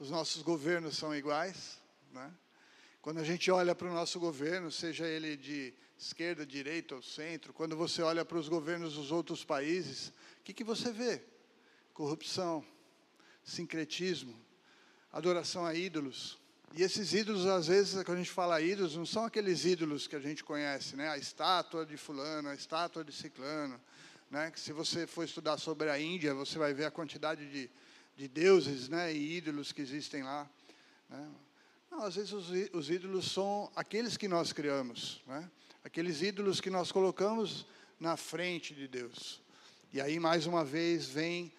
os 0.00 0.10
nossos 0.10 0.42
governos 0.42 0.96
são 0.96 1.14
iguais. 1.14 1.78
Né? 2.10 2.34
Quando 3.00 3.20
a 3.20 3.22
gente 3.22 3.52
olha 3.52 3.72
para 3.72 3.86
o 3.86 3.94
nosso 3.94 4.18
governo, 4.18 4.68
seja 4.68 5.06
ele 5.06 5.36
de 5.36 5.72
esquerda, 5.96 6.44
direita 6.44 6.96
ou 6.96 7.02
centro, 7.02 7.52
quando 7.52 7.76
você 7.76 8.02
olha 8.02 8.24
para 8.24 8.36
os 8.36 8.48
governos 8.48 8.94
dos 8.94 9.12
outros 9.12 9.44
países, 9.44 10.08
o 10.40 10.42
que, 10.42 10.52
que 10.52 10.64
você 10.64 10.90
vê? 10.90 11.22
Corrupção, 11.92 12.66
sincretismo, 13.44 14.34
adoração 15.12 15.64
a 15.64 15.72
ídolos, 15.72 16.36
e 16.76 16.82
esses 16.82 17.14
ídolos, 17.14 17.46
às 17.46 17.68
vezes, 17.68 18.02
quando 18.02 18.18
a 18.18 18.20
gente 18.20 18.32
fala 18.32 18.60
ídolos, 18.60 18.96
não 18.96 19.06
são 19.06 19.24
aqueles 19.24 19.64
ídolos 19.64 20.08
que 20.08 20.16
a 20.16 20.20
gente 20.20 20.42
conhece, 20.42 20.96
né? 20.96 21.08
A 21.08 21.16
estátua 21.16 21.86
de 21.86 21.96
fulano, 21.96 22.48
a 22.48 22.54
estátua 22.54 23.04
de 23.04 23.12
ciclano, 23.12 23.80
né? 24.28 24.50
Que 24.50 24.58
se 24.58 24.72
você 24.72 25.06
for 25.06 25.22
estudar 25.22 25.56
sobre 25.56 25.88
a 25.88 26.00
Índia, 26.00 26.34
você 26.34 26.58
vai 26.58 26.74
ver 26.74 26.86
a 26.86 26.90
quantidade 26.90 27.48
de, 27.48 27.70
de 28.16 28.26
deuses, 28.26 28.88
né? 28.88 29.14
E 29.14 29.36
ídolos 29.36 29.70
que 29.70 29.82
existem 29.82 30.24
lá. 30.24 30.50
Né? 31.08 31.30
Não, 31.92 32.02
às 32.02 32.16
vezes 32.16 32.32
os, 32.32 32.48
os 32.72 32.90
ídolos 32.90 33.30
são 33.30 33.70
aqueles 33.76 34.16
que 34.16 34.26
nós 34.26 34.52
criamos, 34.52 35.22
né? 35.28 35.48
Aqueles 35.84 36.22
ídolos 36.22 36.60
que 36.60 36.70
nós 36.70 36.90
colocamos 36.90 37.68
na 38.00 38.16
frente 38.16 38.74
de 38.74 38.88
Deus. 38.88 39.40
E 39.92 40.00
aí, 40.00 40.18
mais 40.18 40.44
uma 40.44 40.64
vez, 40.64 41.06
vem 41.06 41.52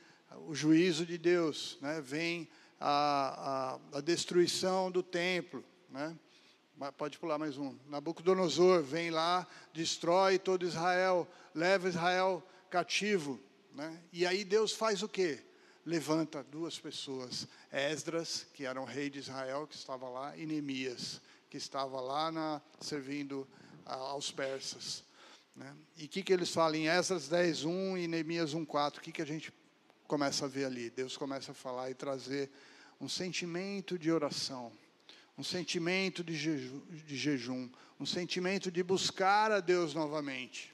o 0.45 0.53
juízo 0.53 1.05
de 1.05 1.17
Deus, 1.17 1.77
né? 1.79 2.01
Vem 2.01 2.49
a, 2.79 3.75
a, 3.75 3.79
a 3.95 4.01
destruição 4.01 4.91
do 4.91 5.01
templo. 5.01 5.63
Né? 5.89 6.13
Pode 6.97 7.17
pular 7.17 7.37
mais 7.37 7.57
um. 7.57 7.73
Nabucodonosor 7.87 8.83
vem 8.83 9.09
lá, 9.09 9.47
destrói 9.73 10.37
todo 10.37 10.65
Israel, 10.65 11.25
leva 11.53 11.87
Israel 11.87 12.45
cativo. 12.69 13.39
Né? 13.73 13.97
E 14.11 14.25
aí 14.25 14.43
Deus 14.43 14.73
faz 14.73 15.01
o 15.01 15.07
quê? 15.07 15.41
Levanta 15.85 16.43
duas 16.43 16.77
pessoas, 16.77 17.47
Esdras, 17.71 18.45
que 18.53 18.65
era 18.65 18.81
o 18.81 18.85
rei 18.85 19.09
de 19.09 19.19
Israel, 19.19 19.65
que 19.65 19.75
estava 19.75 20.09
lá, 20.09 20.35
e 20.35 20.45
Neemias, 20.45 21.21
que 21.49 21.55
estava 21.55 22.01
lá 22.01 22.29
na, 22.29 22.61
servindo 22.81 23.47
aos 23.85 24.29
persas. 24.29 25.05
Né? 25.55 25.73
E 25.95 26.03
o 26.03 26.09
que, 26.09 26.21
que 26.21 26.33
eles 26.33 26.49
falam 26.49 26.75
em 26.75 26.89
Esdras 26.89 27.29
10, 27.29 27.63
1 27.63 27.97
e 27.97 28.07
Neemias 28.09 28.53
1, 28.53 28.65
4? 28.65 28.99
O 28.99 29.03
que, 29.03 29.13
que 29.13 29.21
a 29.21 29.25
gente 29.25 29.53
começa 30.07 30.45
a 30.45 30.47
ver 30.47 30.65
ali. 30.65 30.89
Deus 30.89 31.17
começa 31.17 31.51
a 31.51 31.55
falar 31.55 31.89
e 31.89 31.93
trazer 31.93 32.51
um 32.99 33.09
sentimento 33.09 33.97
de 33.97 34.11
oração, 34.11 34.71
um 35.37 35.43
sentimento 35.43 36.23
de 36.23 36.35
jejum, 36.35 36.81
de 36.89 37.17
jejum, 37.17 37.69
um 37.99 38.05
sentimento 38.05 38.71
de 38.71 38.81
buscar 38.83 39.51
a 39.51 39.59
Deus 39.59 39.93
novamente, 39.93 40.73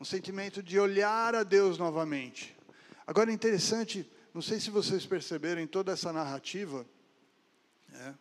um 0.00 0.04
sentimento 0.04 0.62
de 0.62 0.78
olhar 0.78 1.34
a 1.34 1.42
Deus 1.42 1.78
novamente. 1.78 2.56
Agora, 3.06 3.32
interessante, 3.32 4.08
não 4.32 4.42
sei 4.42 4.60
se 4.60 4.70
vocês 4.70 5.06
perceberam 5.06 5.66
toda 5.66 5.92
essa 5.92 6.12
narrativa, 6.12 6.86
é, 7.92 8.14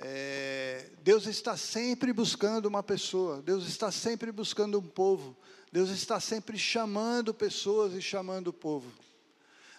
é, 0.00 0.90
Deus 1.02 1.26
está 1.26 1.56
sempre 1.56 2.12
buscando 2.12 2.66
uma 2.66 2.82
pessoa, 2.82 3.42
Deus 3.42 3.66
está 3.66 3.90
sempre 3.90 4.30
buscando 4.30 4.78
um 4.78 4.86
povo, 4.86 5.36
Deus 5.72 5.90
está 5.90 6.20
sempre 6.20 6.56
chamando 6.56 7.34
pessoas 7.34 7.94
e 7.94 8.02
chamando 8.02 8.48
o 8.48 8.52
povo. 8.52 8.90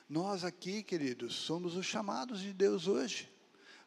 Nós 0.10 0.44
aqui, 0.44 0.82
queridos, 0.82 1.36
somos 1.36 1.76
os 1.76 1.86
chamados 1.86 2.40
de 2.40 2.52
Deus 2.52 2.88
hoje. 2.88 3.30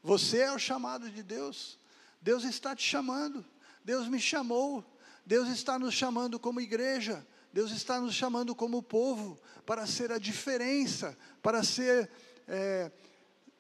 Você 0.01 0.39
é 0.39 0.53
o 0.53 0.59
chamado 0.59 1.11
de 1.11 1.21
Deus. 1.21 1.77
Deus 2.21 2.45
está 2.45 2.77
te 2.77 2.85
chamando. 2.85 3.45
Deus 3.85 4.07
me 4.07 4.21
chamou. 4.21 4.85
Deus 5.27 5.49
está 5.49 5.81
nos 5.81 5.93
chamando 5.93 6.39
como 6.39 6.61
igreja. 6.61 7.27
Deus 7.53 7.73
está 7.73 8.01
nos 8.01 8.15
chamando 8.15 8.55
como 8.55 8.81
povo 8.81 9.37
para 9.67 9.85
ser 9.85 10.13
a 10.13 10.19
diferença, 10.19 11.19
para 11.43 11.65
ser 11.65 12.09
é, 12.47 12.93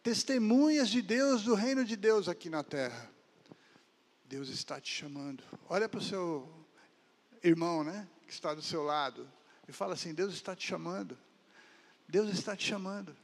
testemunhas 0.00 0.88
de 0.88 1.02
Deus, 1.02 1.42
do 1.42 1.54
reino 1.54 1.85
de 1.85 1.97
Deus 1.97 2.28
aqui 2.28 2.49
na 2.49 2.62
terra. 2.62 3.11
Deus 4.25 4.49
está 4.49 4.81
te 4.81 4.90
chamando. 4.90 5.42
Olha 5.69 5.88
para 5.88 5.99
o 5.99 6.02
seu 6.02 6.49
irmão, 7.42 7.83
né, 7.83 8.09
que 8.25 8.33
está 8.33 8.54
do 8.54 8.62
seu 8.62 8.85
lado, 8.85 9.28
e 9.69 9.73
fala 9.73 9.95
assim: 9.95 10.14
Deus 10.14 10.33
está 10.33 10.54
te 10.54 10.66
chamando. 10.66 11.19
Deus 12.12 12.28
está 12.28 12.54
te 12.54 12.69
chamando. 12.69 13.16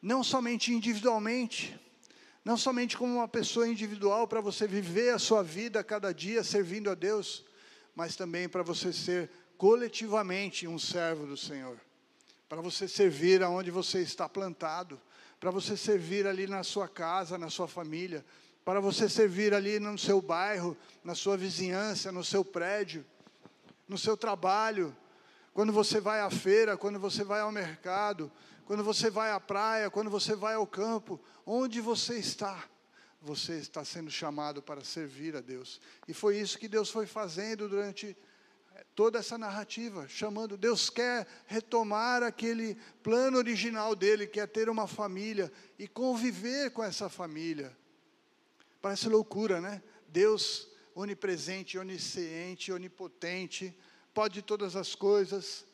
Não 0.00 0.24
somente 0.24 0.72
individualmente, 0.72 1.78
não 2.42 2.56
somente 2.56 2.96
como 2.96 3.16
uma 3.16 3.28
pessoa 3.28 3.68
individual 3.68 4.26
para 4.26 4.40
você 4.40 4.66
viver 4.66 5.10
a 5.10 5.18
sua 5.18 5.42
vida 5.42 5.84
cada 5.84 6.14
dia 6.14 6.42
servindo 6.42 6.88
a 6.88 6.94
Deus, 6.94 7.44
mas 7.94 8.16
também 8.16 8.48
para 8.48 8.62
você 8.62 8.90
ser 8.90 9.30
coletivamente 9.58 10.66
um 10.66 10.78
servo 10.78 11.26
do 11.26 11.36
Senhor. 11.36 11.78
Para 12.48 12.62
você 12.62 12.88
servir 12.88 13.42
aonde 13.42 13.70
você 13.70 14.00
está 14.00 14.26
plantado, 14.26 14.98
para 15.38 15.50
você 15.50 15.76
servir 15.76 16.26
ali 16.26 16.46
na 16.46 16.64
sua 16.64 16.88
casa, 16.88 17.36
na 17.36 17.50
sua 17.50 17.68
família, 17.68 18.24
para 18.64 18.80
você 18.80 19.10
servir 19.10 19.52
ali 19.52 19.78
no 19.78 19.98
seu 19.98 20.22
bairro, 20.22 20.74
na 21.04 21.14
sua 21.14 21.36
vizinhança, 21.36 22.10
no 22.10 22.24
seu 22.24 22.42
prédio, 22.42 23.04
no 23.86 23.98
seu 23.98 24.16
trabalho, 24.16 24.96
quando 25.52 25.72
você 25.72 26.00
vai 26.00 26.20
à 26.20 26.30
feira, 26.30 26.76
quando 26.76 26.98
você 26.98 27.22
vai 27.24 27.40
ao 27.40 27.52
mercado, 27.52 28.30
quando 28.64 28.82
você 28.82 29.10
vai 29.10 29.30
à 29.30 29.40
praia, 29.40 29.90
quando 29.90 30.10
você 30.10 30.34
vai 30.34 30.54
ao 30.54 30.66
campo, 30.66 31.20
onde 31.44 31.80
você 31.80 32.18
está? 32.18 32.64
Você 33.20 33.54
está 33.54 33.84
sendo 33.84 34.10
chamado 34.10 34.62
para 34.62 34.82
servir 34.82 35.36
a 35.36 35.40
Deus. 35.40 35.80
E 36.08 36.14
foi 36.14 36.38
isso 36.38 36.58
que 36.58 36.68
Deus 36.68 36.90
foi 36.90 37.06
fazendo 37.06 37.68
durante 37.68 38.16
toda 38.94 39.18
essa 39.18 39.38
narrativa, 39.38 40.08
chamando, 40.08 40.56
Deus 40.56 40.90
quer 40.90 41.26
retomar 41.46 42.22
aquele 42.22 42.76
plano 43.02 43.38
original 43.38 43.94
dele, 43.94 44.26
que 44.26 44.40
é 44.40 44.46
ter 44.46 44.68
uma 44.68 44.86
família 44.86 45.52
e 45.78 45.86
conviver 45.86 46.70
com 46.70 46.82
essa 46.82 47.08
família. 47.08 47.76
Parece 48.80 49.08
loucura, 49.08 49.60
né? 49.60 49.82
Deus 50.08 50.68
onipresente, 50.94 51.78
onisciente, 51.78 52.72
onipotente, 52.72 53.74
pode 54.14 54.42
todas 54.42 54.76
as 54.76 54.94
coisas. 54.94 55.64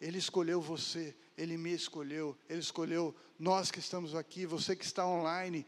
Ele 0.00 0.18
escolheu 0.18 0.60
você, 0.60 1.14
ele 1.36 1.56
me 1.56 1.72
escolheu, 1.72 2.36
ele 2.48 2.60
escolheu 2.60 3.14
nós 3.38 3.70
que 3.70 3.78
estamos 3.78 4.14
aqui, 4.14 4.46
você 4.46 4.76
que 4.76 4.84
está 4.84 5.06
online. 5.06 5.66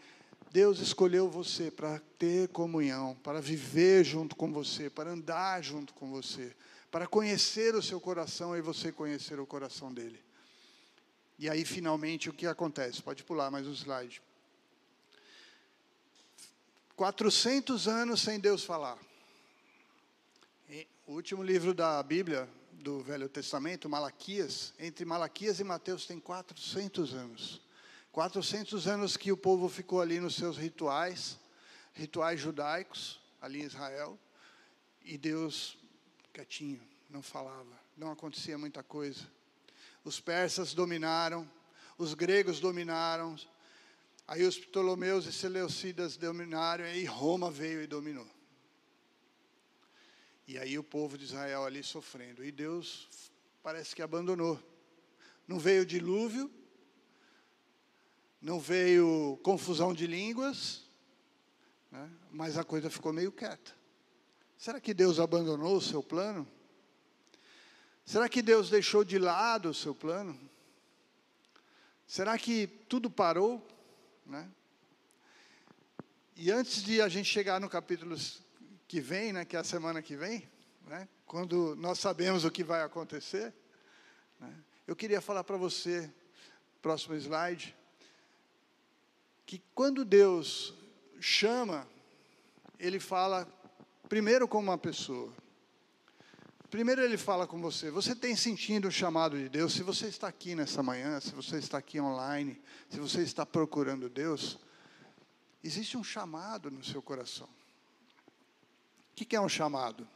Deus 0.50 0.81
escolheu 0.81 1.28
você 1.28 1.71
para 1.71 2.00
ter 2.19 2.49
comunhão, 2.49 3.14
para 3.23 3.40
viver 3.40 4.05
junto 4.05 4.35
com 4.35 4.50
você, 4.52 4.88
para 4.88 5.11
andar 5.11 5.62
junto 5.62 5.93
com 5.95 6.11
você, 6.11 6.55
para 6.90 7.07
conhecer 7.07 7.75
o 7.75 7.83
seu 7.83 8.00
coração 8.00 8.57
e 8.57 8.62
você 8.62 8.90
conhecer 8.90 9.38
o 9.38 9.47
coração 9.47 9.93
dele. 9.93 10.23
E 11.38 11.49
aí, 11.49 11.64
finalmente, 11.64 12.28
o 12.28 12.33
que 12.33 12.47
acontece? 12.47 13.02
Pode 13.02 13.23
pular 13.25 13.50
mais 13.50 13.67
um 13.67 13.73
slide. 13.73 14.23
400 16.97 17.87
anos 17.87 18.21
sem 18.21 18.40
Deus 18.40 18.64
falar. 18.64 18.99
O 21.07 21.15
último 21.15 21.43
livro 21.43 21.73
da 21.73 22.03
Bíblia, 22.03 22.47
do 22.73 23.01
Velho 23.01 23.27
Testamento, 23.27 23.89
Malaquias, 23.89 24.75
entre 24.79 25.03
Malaquias 25.07 25.61
e 25.61 25.65
Mateus 25.65 26.05
tem 26.05 26.21
400 26.21 27.15
anos. 27.15 27.63
400 28.13 28.87
anos 28.87 29.17
que 29.17 29.33
o 29.33 29.37
povo 29.37 29.67
ficou 29.71 30.03
ali 30.03 30.21
nos 30.21 30.35
seus 30.35 30.59
rituais, 30.59 31.39
rituais 31.95 32.39
judaicos, 32.39 33.19
ali 33.41 33.63
em 33.63 33.65
Israel, 33.65 34.19
e 35.03 35.17
Deus 35.17 35.79
quietinho, 36.35 36.83
não 37.09 37.23
falava, 37.23 37.81
não 37.97 38.13
acontecia 38.13 38.59
muita 38.59 38.83
coisa. 38.83 39.27
Os 40.05 40.21
persas 40.21 40.75
dominaram, 40.75 41.51
os 41.97 42.13
gregos 42.13 42.61
dominaram, 42.61 43.37
aí 44.27 44.45
os 44.45 44.59
Ptolomeus 44.59 45.25
e 45.25 45.33
Seleucidas 45.33 46.19
dominaram, 46.19 46.87
e 46.87 47.07
Roma 47.07 47.51
veio 47.51 47.83
e 47.83 47.87
dominou. 47.87 48.29
E 50.49 50.57
aí 50.57 50.78
o 50.78 50.83
povo 50.83 51.19
de 51.19 51.26
Israel 51.26 51.67
ali 51.67 51.83
sofrendo, 51.83 52.43
e 52.43 52.50
Deus 52.50 53.07
parece 53.62 53.95
que 53.95 54.00
abandonou. 54.00 54.59
Não 55.47 55.59
veio 55.59 55.85
dilúvio, 55.85 56.50
não 58.40 58.59
veio 58.59 59.38
confusão 59.43 59.93
de 59.93 60.07
línguas, 60.07 60.85
né? 61.90 62.11
mas 62.31 62.57
a 62.57 62.64
coisa 62.64 62.88
ficou 62.88 63.12
meio 63.12 63.31
quieta. 63.31 63.76
Será 64.57 64.81
que 64.81 64.95
Deus 64.95 65.21
abandonou 65.21 65.76
o 65.76 65.83
seu 65.83 66.02
plano? 66.02 66.49
Será 68.07 68.26
que 68.26 68.40
Deus 68.40 68.71
deixou 68.71 69.05
de 69.05 69.19
lado 69.19 69.69
o 69.69 69.75
seu 69.75 69.95
plano? 69.95 70.40
Será 72.07 72.38
que 72.38 72.67
tudo 72.67 73.11
parou? 73.11 73.69
Né? 74.25 74.50
E 76.35 76.50
antes 76.50 76.83
de 76.83 77.03
a 77.03 77.09
gente 77.11 77.29
chegar 77.29 77.61
no 77.61 77.68
capítulo 77.68 78.16
que 78.88 79.01
vem, 79.01 79.35
né, 79.35 79.44
que 79.44 79.55
é 79.55 79.61
a 79.61 79.64
semana 79.64 80.01
que 80.01 80.16
vem, 80.16 80.48
né, 80.87 81.07
quando 81.27 81.77
nós 81.77 81.98
sabemos 81.98 82.46
o 82.46 82.51
que 82.51 82.64
vai 82.64 82.83
acontecer, 82.83 83.53
né, 84.40 84.53
eu 84.87 84.96
queria 84.96 85.20
falar 85.20 85.44
para 85.44 85.59
você, 85.59 86.11
próximo 86.81 87.14
slide, 87.14 87.77
que 89.44 89.62
quando 89.74 90.05
Deus 90.07 90.74
chama, 91.20 91.87
Ele 92.79 92.98
fala 92.98 93.46
primeiro 94.09 94.48
com 94.48 94.59
uma 94.59 94.79
pessoa. 94.79 95.33
Primeiro 96.70 97.03
Ele 97.03 97.16
fala 97.16 97.46
com 97.46 97.61
você. 97.61 97.90
Você 97.90 98.14
tem 98.14 98.37
sentido 98.37 98.88
o 98.88 98.92
chamado 98.92 99.38
de 99.38 99.48
Deus? 99.48 99.72
Se 99.72 99.83
você 99.83 100.07
está 100.07 100.29
aqui 100.29 100.55
nessa 100.55 100.83
manhã, 100.83 101.18
se 101.18 101.33
você 101.33 101.57
está 101.57 101.79
aqui 101.79 101.98
online, 101.98 102.61
se 102.90 103.01
você 103.01 103.22
está 103.22 103.44
procurando 103.46 104.09
Deus, 104.09 104.59
existe 105.64 105.96
um 105.96 106.05
chamado 106.05 106.70
no 106.70 106.85
seu 106.85 107.03
coração. 107.03 107.48
O 109.20 109.26
que 109.26 109.35
é 109.35 109.40
um 109.40 109.48
chamado? 109.48 110.07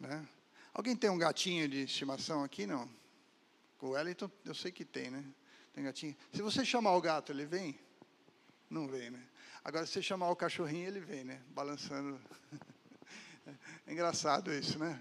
Né? 0.00 0.26
Alguém 0.72 0.96
tem 0.96 1.08
um 1.08 1.16
gatinho 1.16 1.68
de 1.68 1.84
estimação 1.84 2.42
aqui? 2.42 2.66
Não. 2.66 2.90
O 3.80 3.90
Wellington, 3.90 4.28
eu 4.44 4.54
sei 4.54 4.72
que 4.72 4.84
tem, 4.84 5.10
né? 5.10 5.24
Tem 5.72 5.84
gatinho. 5.84 6.16
Se 6.32 6.42
você 6.42 6.64
chamar 6.64 6.96
o 6.96 7.00
gato, 7.00 7.30
ele 7.30 7.46
vem? 7.46 7.78
Não 8.68 8.88
vem, 8.88 9.10
né? 9.10 9.22
Agora, 9.62 9.86
se 9.86 9.92
você 9.92 10.02
chamar 10.02 10.28
o 10.30 10.34
cachorrinho, 10.36 10.88
ele 10.88 10.98
vem, 10.98 11.22
né? 11.22 11.40
Balançando. 11.50 12.20
É 13.86 13.92
engraçado 13.92 14.50
isso, 14.50 14.78
né? 14.78 14.98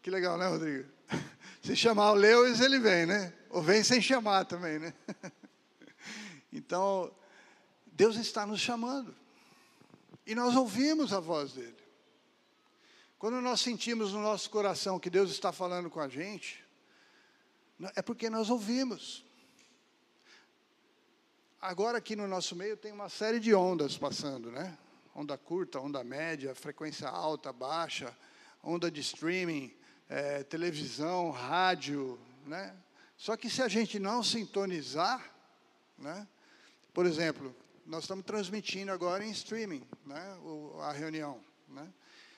Que 0.00 0.08
legal, 0.10 0.38
né, 0.38 0.48
Rodrigo? 0.48 0.88
Se 1.62 1.76
chamar 1.76 2.12
o 2.12 2.14
Lewis, 2.14 2.58
ele 2.60 2.78
vem, 2.78 3.04
né? 3.04 3.30
Ou 3.50 3.62
vem 3.62 3.84
sem 3.84 4.00
chamar 4.00 4.46
também, 4.46 4.78
né? 4.78 4.94
Então, 6.50 7.14
Deus 7.84 8.16
está 8.16 8.46
nos 8.46 8.60
chamando. 8.60 9.14
E 10.26 10.34
nós 10.34 10.56
ouvimos 10.56 11.12
a 11.12 11.20
voz 11.20 11.52
dele. 11.52 11.83
Quando 13.24 13.40
nós 13.40 13.62
sentimos 13.62 14.12
no 14.12 14.20
nosso 14.20 14.50
coração 14.50 15.00
que 15.00 15.08
Deus 15.08 15.30
está 15.30 15.50
falando 15.50 15.88
com 15.88 15.98
a 15.98 16.08
gente, 16.08 16.62
é 17.96 18.02
porque 18.02 18.28
nós 18.28 18.50
ouvimos. 18.50 19.24
Agora 21.58 21.96
aqui 21.96 22.14
no 22.14 22.28
nosso 22.28 22.54
meio 22.54 22.76
tem 22.76 22.92
uma 22.92 23.08
série 23.08 23.40
de 23.40 23.54
ondas 23.54 23.96
passando, 23.96 24.50
né? 24.50 24.76
Onda 25.14 25.38
curta, 25.38 25.80
onda 25.80 26.04
média, 26.04 26.54
frequência 26.54 27.08
alta, 27.08 27.50
baixa, 27.50 28.14
onda 28.62 28.90
de 28.90 29.00
streaming, 29.00 29.74
é, 30.06 30.42
televisão, 30.42 31.30
rádio, 31.30 32.20
né? 32.44 32.76
Só 33.16 33.38
que 33.38 33.48
se 33.48 33.62
a 33.62 33.68
gente 33.68 33.98
não 33.98 34.22
sintonizar, 34.22 35.34
né? 35.96 36.28
Por 36.92 37.06
exemplo, 37.06 37.56
nós 37.86 38.04
estamos 38.04 38.26
transmitindo 38.26 38.92
agora 38.92 39.24
em 39.24 39.30
streaming, 39.30 39.82
né? 40.04 40.36
O, 40.42 40.78
a 40.82 40.92
reunião, 40.92 41.40
né? 41.66 41.90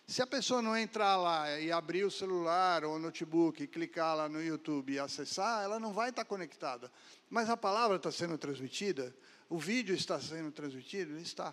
Se 0.06 0.22
a 0.22 0.26
pessoa 0.26 0.62
não 0.62 0.76
entrar 0.76 1.16
lá 1.16 1.58
e 1.58 1.72
abrir 1.72 2.04
o 2.04 2.10
celular 2.10 2.84
ou 2.84 2.94
o 2.94 2.98
notebook 2.98 3.66
clicar 3.66 4.16
lá 4.16 4.28
no 4.28 4.40
YouTube 4.40 4.92
e 4.92 5.00
acessar, 5.00 5.64
ela 5.64 5.80
não 5.80 5.92
vai 5.92 6.10
estar 6.10 6.24
conectada. 6.24 6.92
Mas 7.28 7.50
a 7.50 7.56
palavra 7.56 7.96
está 7.96 8.12
sendo 8.12 8.38
transmitida, 8.38 9.12
o 9.48 9.58
vídeo 9.58 9.96
está 9.96 10.20
sendo 10.20 10.52
transmitido? 10.52 11.18
Está. 11.18 11.52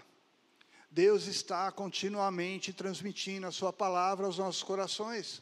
Deus 0.91 1.25
está 1.25 1.71
continuamente 1.71 2.71
transmitindo 2.71 3.47
a 3.47 3.51
Sua 3.51 3.73
palavra 3.73 4.27
aos 4.27 4.37
nossos 4.37 4.61
corações. 4.61 5.41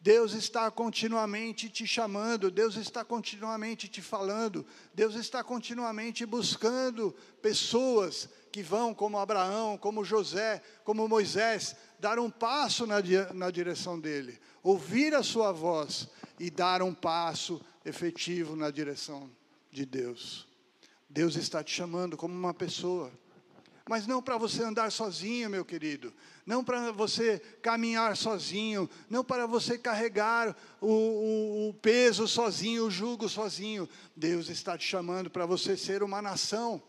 Deus 0.00 0.32
está 0.32 0.70
continuamente 0.70 1.68
te 1.68 1.86
chamando, 1.86 2.50
Deus 2.50 2.76
está 2.76 3.04
continuamente 3.04 3.88
te 3.88 4.00
falando, 4.00 4.64
Deus 4.94 5.14
está 5.14 5.42
continuamente 5.42 6.24
buscando 6.24 7.14
pessoas 7.42 8.28
que 8.52 8.62
vão, 8.62 8.94
como 8.94 9.18
Abraão, 9.18 9.76
como 9.76 10.04
José, 10.04 10.62
como 10.84 11.08
Moisés, 11.08 11.76
dar 11.98 12.18
um 12.18 12.30
passo 12.30 12.86
na, 12.86 12.96
na 13.34 13.50
direção 13.50 13.98
dele, 13.98 14.38
ouvir 14.62 15.14
a 15.14 15.22
sua 15.22 15.52
voz 15.52 16.08
e 16.38 16.50
dar 16.50 16.82
um 16.82 16.92
passo 16.92 17.60
efetivo 17.84 18.56
na 18.56 18.70
direção 18.70 19.30
de 19.70 19.86
Deus. 19.86 20.46
Deus 21.08 21.36
está 21.36 21.62
te 21.62 21.72
chamando 21.72 22.16
como 22.16 22.34
uma 22.34 22.52
pessoa, 22.52 23.12
mas 23.88 24.06
não 24.06 24.20
para 24.20 24.36
você 24.36 24.62
andar 24.62 24.90
sozinho, 24.90 25.48
meu 25.48 25.64
querido, 25.64 26.12
não 26.44 26.64
para 26.64 26.90
você 26.90 27.38
caminhar 27.62 28.16
sozinho, 28.16 28.90
não 29.08 29.24
para 29.24 29.46
você 29.46 29.78
carregar 29.78 30.56
o, 30.80 30.88
o, 30.88 31.68
o, 31.68 31.74
peso 31.74 32.26
sozinho, 32.26 32.86
o 32.86 32.90
jugo 32.90 33.28
sozinho. 33.28 33.88
Deus 34.14 34.48
está 34.48 34.76
te 34.76 34.84
chamando 34.84 35.30
para 35.30 35.46
você 35.46 35.76
ser 35.76 36.02
uma 36.02 36.20
nação, 36.20 36.82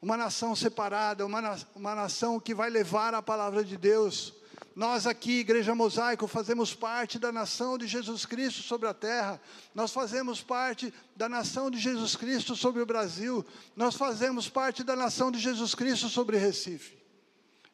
uma 0.00 0.16
nação 0.16 0.56
separada, 0.56 1.26
uma, 1.26 1.58
uma 1.74 1.94
nação 1.94 2.40
que 2.40 2.54
vai 2.54 2.70
levar 2.70 3.14
a 3.14 3.22
palavra 3.22 3.64
de 3.64 3.76
Deus 3.76 4.34
nós 4.74 5.06
aqui, 5.06 5.40
Igreja 5.40 5.74
Mosaico, 5.74 6.26
fazemos 6.26 6.74
parte 6.74 7.18
da 7.18 7.32
nação 7.32 7.76
de 7.76 7.86
Jesus 7.86 8.24
Cristo 8.24 8.62
sobre 8.62 8.88
a 8.88 8.94
terra. 8.94 9.40
Nós 9.74 9.92
fazemos 9.92 10.40
parte 10.40 10.90
da 11.16 11.28
nação 11.28 11.70
de 11.70 11.78
Jesus 11.78 12.14
Cristo 12.14 12.54
sobre 12.54 12.80
o 12.80 12.86
Brasil. 12.86 13.44
Nós 13.74 13.94
fazemos 13.96 14.48
parte 14.48 14.84
da 14.84 14.94
nação 14.94 15.30
de 15.30 15.38
Jesus 15.38 15.74
Cristo 15.74 16.08
sobre 16.08 16.38
Recife. 16.38 16.98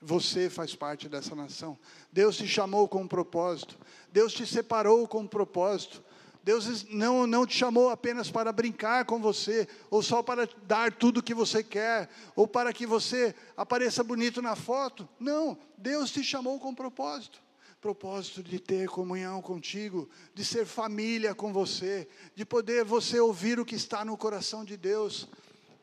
Você 0.00 0.48
faz 0.48 0.74
parte 0.74 1.08
dessa 1.08 1.34
nação. 1.34 1.78
Deus 2.10 2.36
te 2.36 2.48
chamou 2.48 2.88
com 2.88 3.02
um 3.02 3.08
propósito. 3.08 3.78
Deus 4.10 4.32
te 4.32 4.46
separou 4.46 5.06
com 5.06 5.20
um 5.20 5.28
propósito. 5.28 6.02
Deus 6.46 6.85
não, 6.90 7.26
não 7.26 7.44
te 7.44 7.59
chamou 7.59 7.90
apenas 7.90 8.30
para 8.30 8.52
brincar 8.52 9.04
com 9.04 9.20
você, 9.20 9.66
ou 9.90 10.00
só 10.00 10.22
para 10.22 10.48
dar 10.62 10.92
tudo 10.92 11.18
o 11.18 11.22
que 11.22 11.35
você 11.35 11.61
quer, 11.61 12.09
ou 12.37 12.46
para 12.46 12.72
que 12.72 12.87
você 12.87 13.35
apareça 13.56 14.04
bonito 14.04 14.40
na 14.40 14.54
foto. 14.54 15.09
Não, 15.18 15.59
Deus 15.76 16.12
te 16.12 16.22
chamou 16.22 16.61
com 16.61 16.72
propósito 16.72 17.44
propósito 17.80 18.42
de 18.42 18.59
ter 18.59 18.88
comunhão 18.88 19.40
contigo, 19.40 20.09
de 20.35 20.44
ser 20.44 20.66
família 20.66 21.35
com 21.37 21.52
você, 21.52 22.09
de 22.35 22.44
poder 22.44 22.85
você 22.85 23.20
ouvir 23.20 23.61
o 23.61 23.64
que 23.64 23.76
está 23.76 24.04
no 24.04 24.16
coração 24.16 24.64
de 24.64 24.76
Deus, 24.76 25.28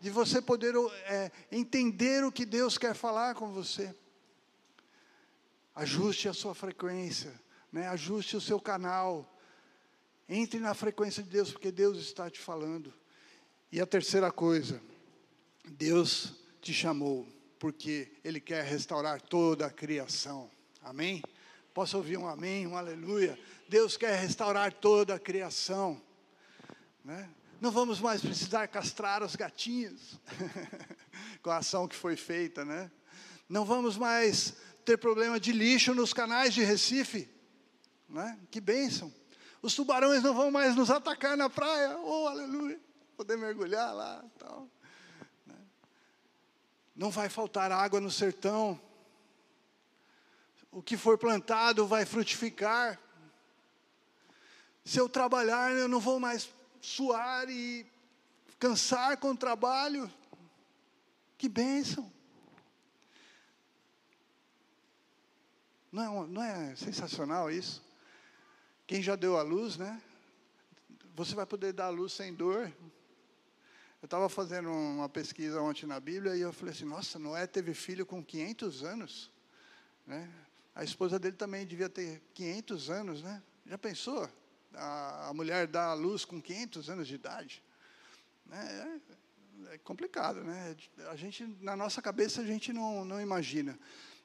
de 0.02 0.10
você 0.10 0.42
poder 0.42 0.74
é, 1.06 1.32
entender 1.50 2.26
o 2.26 2.32
que 2.32 2.46
Deus 2.46 2.78
quer 2.78 2.94
falar 2.94 3.36
com 3.36 3.54
você. 3.54 3.96
Ajuste 5.76 6.28
a 6.28 6.34
sua 6.34 6.54
frequência, 6.54 7.34
né? 7.72 7.88
ajuste 7.88 8.36
o 8.36 8.42
seu 8.42 8.60
canal, 8.60 9.33
entre 10.28 10.60
na 10.60 10.74
frequência 10.74 11.22
de 11.22 11.30
Deus, 11.30 11.52
porque 11.52 11.72
Deus 11.72 11.98
está 11.98 12.30
te 12.30 12.40
falando. 12.40 12.94
E 13.72 13.82
a 13.82 13.86
terceira 13.86 14.32
coisa, 14.32 14.82
Deus 15.66 16.34
te 16.62 16.74
chamou, 16.74 17.28
porque 17.60 18.12
Ele 18.24 18.40
quer 18.40 18.64
restaurar 18.64 19.22
toda 19.22 19.66
a 19.66 19.70
criação. 19.70 20.50
Amém? 20.82 21.22
Posso 21.74 21.98
ouvir 21.98 22.18
um 22.18 22.28
amém, 22.28 22.68
um 22.68 22.78
aleluia? 22.78 23.38
Deus 23.68 23.98
quer 23.98 24.20
restaurar 24.20 24.72
toda 24.72 25.16
a 25.16 25.20
criação. 25.20 26.00
Né? 27.04 27.30
Não 27.60 27.72
vamos 27.72 28.00
mais 28.00 28.22
precisar 28.22 28.68
castrar 28.68 29.24
os 29.24 29.36
gatinhos, 29.36 30.20
com 31.42 31.50
a 31.50 31.58
ação 31.58 31.88
que 31.88 31.96
foi 31.96 32.16
feita, 32.16 32.64
né? 32.64 32.92
Não 33.50 33.66
vamos 33.66 33.98
mais 33.98 34.54
ter 34.86 34.98
problema 34.98 35.40
de 35.40 35.52
lixo 35.52 35.94
nos 35.94 36.14
canais 36.14 36.54
de 36.54 36.64
Recife, 36.64 37.30
né? 38.08 38.38
Que 38.52 38.60
bênção. 38.62 39.14
Os 39.64 39.74
tubarões 39.74 40.22
não 40.22 40.34
vão 40.34 40.52
mais 40.52 40.76
nos 40.76 40.92
atacar 40.92 41.38
na 41.38 41.50
praia, 41.50 41.98
oh 41.98 42.28
aleluia, 42.28 42.78
poder 43.16 43.38
mergulhar 43.38 43.96
lá, 43.96 44.22
tal. 44.38 44.68
Né? 45.48 45.56
Não 46.94 47.10
vai 47.10 47.30
faltar 47.30 47.72
água 47.72 48.02
no 48.02 48.12
sertão. 48.12 48.78
O 50.70 50.84
que 50.84 50.98
for 50.98 51.18
plantado 51.18 51.88
vai 51.88 52.06
frutificar. 52.06 53.00
Se 54.84 55.00
eu 55.00 55.08
trabalhar, 55.08 55.72
eu 55.72 55.88
não 55.88 56.02
vou 56.02 56.20
mais 56.20 56.50
suar 56.82 57.50
e 57.50 57.86
cansar 58.60 59.16
com 59.16 59.32
o 59.32 59.38
trabalho. 59.38 60.12
Que 61.38 61.48
bênção. 61.48 62.12
Não 65.90 66.04
é, 66.04 66.28
não 66.28 66.44
é 66.44 66.76
sensacional 66.76 67.50
isso? 67.50 67.93
Quem 68.94 69.02
já 69.02 69.16
deu 69.16 69.40
a 69.40 69.42
luz, 69.42 69.76
né? 69.76 70.00
Você 71.16 71.34
vai 71.34 71.48
poder 71.48 71.74
dar 71.74 71.88
a 71.88 71.90
luz 71.90 72.14
sem 72.14 72.32
dor. 72.32 72.72
Eu 74.00 74.06
estava 74.06 74.30
fazendo 74.30 74.70
uma 74.70 75.10
pesquisa 75.10 75.60
ontem 75.60 75.88
na 75.88 76.00
Bíblia 76.00 76.36
e 76.36 76.42
eu 76.42 76.54
falei 76.54 76.76
assim: 76.76 76.86
nossa, 76.86 77.18
Noé 77.18 77.48
teve 77.48 77.74
filho 77.74 78.06
com 78.06 78.24
500 78.24 78.84
anos. 78.84 79.32
Né? 80.06 80.32
A 80.76 80.84
esposa 80.84 81.18
dele 81.18 81.36
também 81.36 81.66
devia 81.66 81.90
ter 81.90 82.22
500 82.36 82.92
anos, 82.92 83.24
né? 83.24 83.42
Já 83.66 83.80
pensou? 83.80 84.30
a, 84.76 85.30
a 85.30 85.34
mulher 85.34 85.66
dá 85.66 85.88
a 85.88 85.96
luz 85.96 86.24
com 86.24 86.40
500 86.40 86.88
anos 86.92 87.08
de 87.08 87.16
idade. 87.16 87.64
Né? 88.46 89.02
É, 89.70 89.74
é 89.74 89.78
complicado, 89.80 90.44
né? 90.44 90.76
A 91.10 91.16
gente, 91.16 91.48
na 91.62 91.76
nossa 91.76 92.00
cabeça, 92.00 92.42
a 92.42 92.46
gente 92.46 92.72
não, 92.72 93.04
não 93.04 93.20
imagina. 93.20 93.76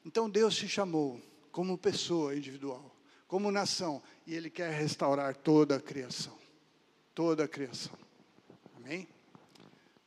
Então, 0.05 0.29
Deus 0.29 0.55
te 0.55 0.69
chamou 0.69 1.19
como 1.51 1.75
pessoa 1.75 2.35
individual, 2.35 2.95
como 3.29 3.51
nação, 3.51 4.01
e 4.25 4.33
Ele 4.33 4.49
quer 4.49 4.73
restaurar 4.73 5.35
toda 5.35 5.75
a 5.75 5.79
criação. 5.79 6.35
Toda 7.13 7.43
a 7.43 7.47
criação. 7.47 7.93
Amém? 8.75 9.07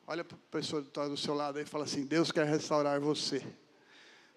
Olha 0.08 0.24
para 0.24 0.36
a 0.36 0.50
pessoa 0.50 0.82
que 0.82 0.88
está 0.88 1.06
do 1.06 1.16
seu 1.16 1.32
lado 1.32 1.60
e 1.60 1.64
fala 1.64 1.84
assim: 1.84 2.04
Deus 2.04 2.32
quer 2.32 2.44
restaurar 2.44 3.00
você. 3.00 3.40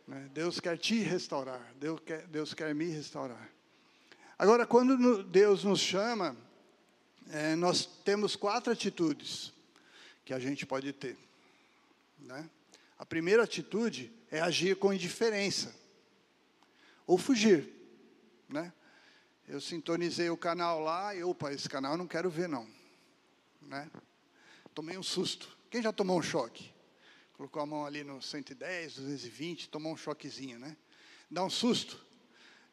Né? 0.07 0.29
Deus 0.31 0.59
quer 0.59 0.77
te 0.77 0.99
restaurar. 0.99 1.73
Deus 1.79 1.99
quer, 2.05 2.27
Deus 2.27 2.53
quer 2.53 2.75
me 2.75 2.85
restaurar. 2.85 3.49
Agora, 4.37 4.67
quando 4.67 5.23
Deus 5.23 5.63
nos 5.63 5.79
chama, 5.79 6.37
é, 7.31 7.55
nós 7.55 7.87
temos 7.87 8.35
quatro 8.35 8.71
atitudes 8.71 9.51
que 10.23 10.33
a 10.33 10.37
gente 10.37 10.63
pode 10.63 10.93
ter. 10.93 11.17
Né? 12.19 12.47
A 12.99 13.05
primeira 13.05 13.43
atitude 13.43 14.13
é 14.29 14.39
agir 14.39 14.75
com 14.75 14.93
indiferença 14.93 15.75
ou 17.07 17.17
fugir. 17.17 17.73
Né? 18.49 18.71
Eu 19.47 19.61
sintonizei 19.61 20.29
o 20.29 20.37
canal 20.37 20.79
lá 20.79 21.13
e, 21.13 21.23
opa, 21.23 21.51
esse 21.53 21.69
canal 21.69 21.93
eu 21.93 21.97
não 21.97 22.07
quero 22.07 22.29
ver 22.29 22.49
não. 22.49 22.67
Né? 23.61 23.89
Tomei 24.73 24.97
um 24.97 25.03
susto. 25.03 25.55
Quem 25.69 25.81
já 25.81 25.91
tomou 25.91 26.19
um 26.19 26.21
choque? 26.21 26.73
Colocou 27.33 27.61
a 27.61 27.65
mão 27.65 27.85
ali 27.85 28.03
no 28.03 28.21
110, 28.21 28.95
220, 28.95 29.69
tomou 29.69 29.93
um 29.93 29.97
choquezinho, 29.97 30.57
né? 30.57 30.77
Dá 31.29 31.43
um 31.43 31.49
susto. 31.49 32.05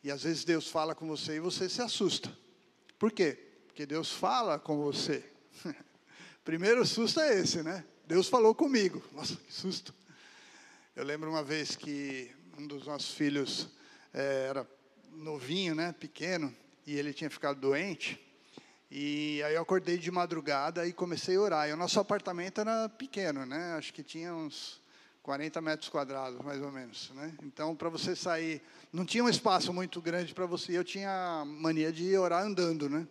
E 0.04 0.11
às 0.11 0.22
vezes 0.22 0.44
Deus 0.44 0.68
fala 0.68 0.94
com 0.94 1.06
você 1.06 1.37
e 1.37 1.40
você 1.40 1.68
se 1.68 1.82
assusta. 1.82 2.37
Por 2.98 3.11
quê? 3.11 3.38
Porque 3.66 3.85
Deus 3.85 4.12
fala 4.12 4.58
com 4.58 4.78
você. 4.78 5.24
Primeiro 6.44 6.87
susto 6.87 7.20
é 7.20 7.40
esse, 7.40 7.62
né? 7.62 7.85
Deus 8.06 8.28
falou 8.28 8.54
comigo. 8.54 9.02
Nossa, 9.12 9.37
que 9.37 9.52
susto. 9.52 9.94
Eu 10.94 11.04
lembro 11.04 11.30
uma 11.30 11.42
vez 11.42 11.74
que 11.74 12.30
um 12.58 12.66
dos 12.66 12.87
nossos 12.87 13.14
filhos 13.14 13.68
é, 14.12 14.46
era 14.48 14.68
novinho, 15.14 15.75
né, 15.75 15.92
pequeno, 15.92 16.55
e 16.87 16.96
ele 16.96 17.12
tinha 17.12 17.31
ficado 17.31 17.61
doente. 17.61 18.20
E 18.90 19.42
aí 19.44 19.55
eu 19.55 19.62
acordei 19.62 19.96
de 19.96 20.11
madrugada 20.11 20.87
e 20.87 20.92
comecei 20.92 21.37
a 21.37 21.40
orar. 21.40 21.68
E 21.68 21.72
o 21.72 21.77
nosso 21.77 21.98
apartamento 21.98 22.61
era 22.61 22.88
pequeno, 22.88 23.46
né? 23.46 23.75
Acho 23.75 23.92
que 23.92 24.03
tinha 24.03 24.35
uns 24.35 24.83
40 25.22 25.61
metros 25.62 25.88
quadrados, 25.88 26.38
mais 26.40 26.61
ou 26.61 26.70
menos. 26.70 27.11
Né? 27.14 27.35
Então, 27.42 27.75
para 27.75 27.88
você 27.88 28.14
sair, 28.14 28.61
não 28.92 29.07
tinha 29.07 29.25
um 29.25 29.29
espaço 29.29 29.72
muito 29.72 30.03
grande 30.03 30.35
para 30.35 30.44
você. 30.44 30.77
Eu 30.77 30.85
tinha 30.85 31.42
mania 31.46 31.90
de 31.90 32.16
orar 32.18 32.44
andando, 32.44 32.90
né? 32.90 33.07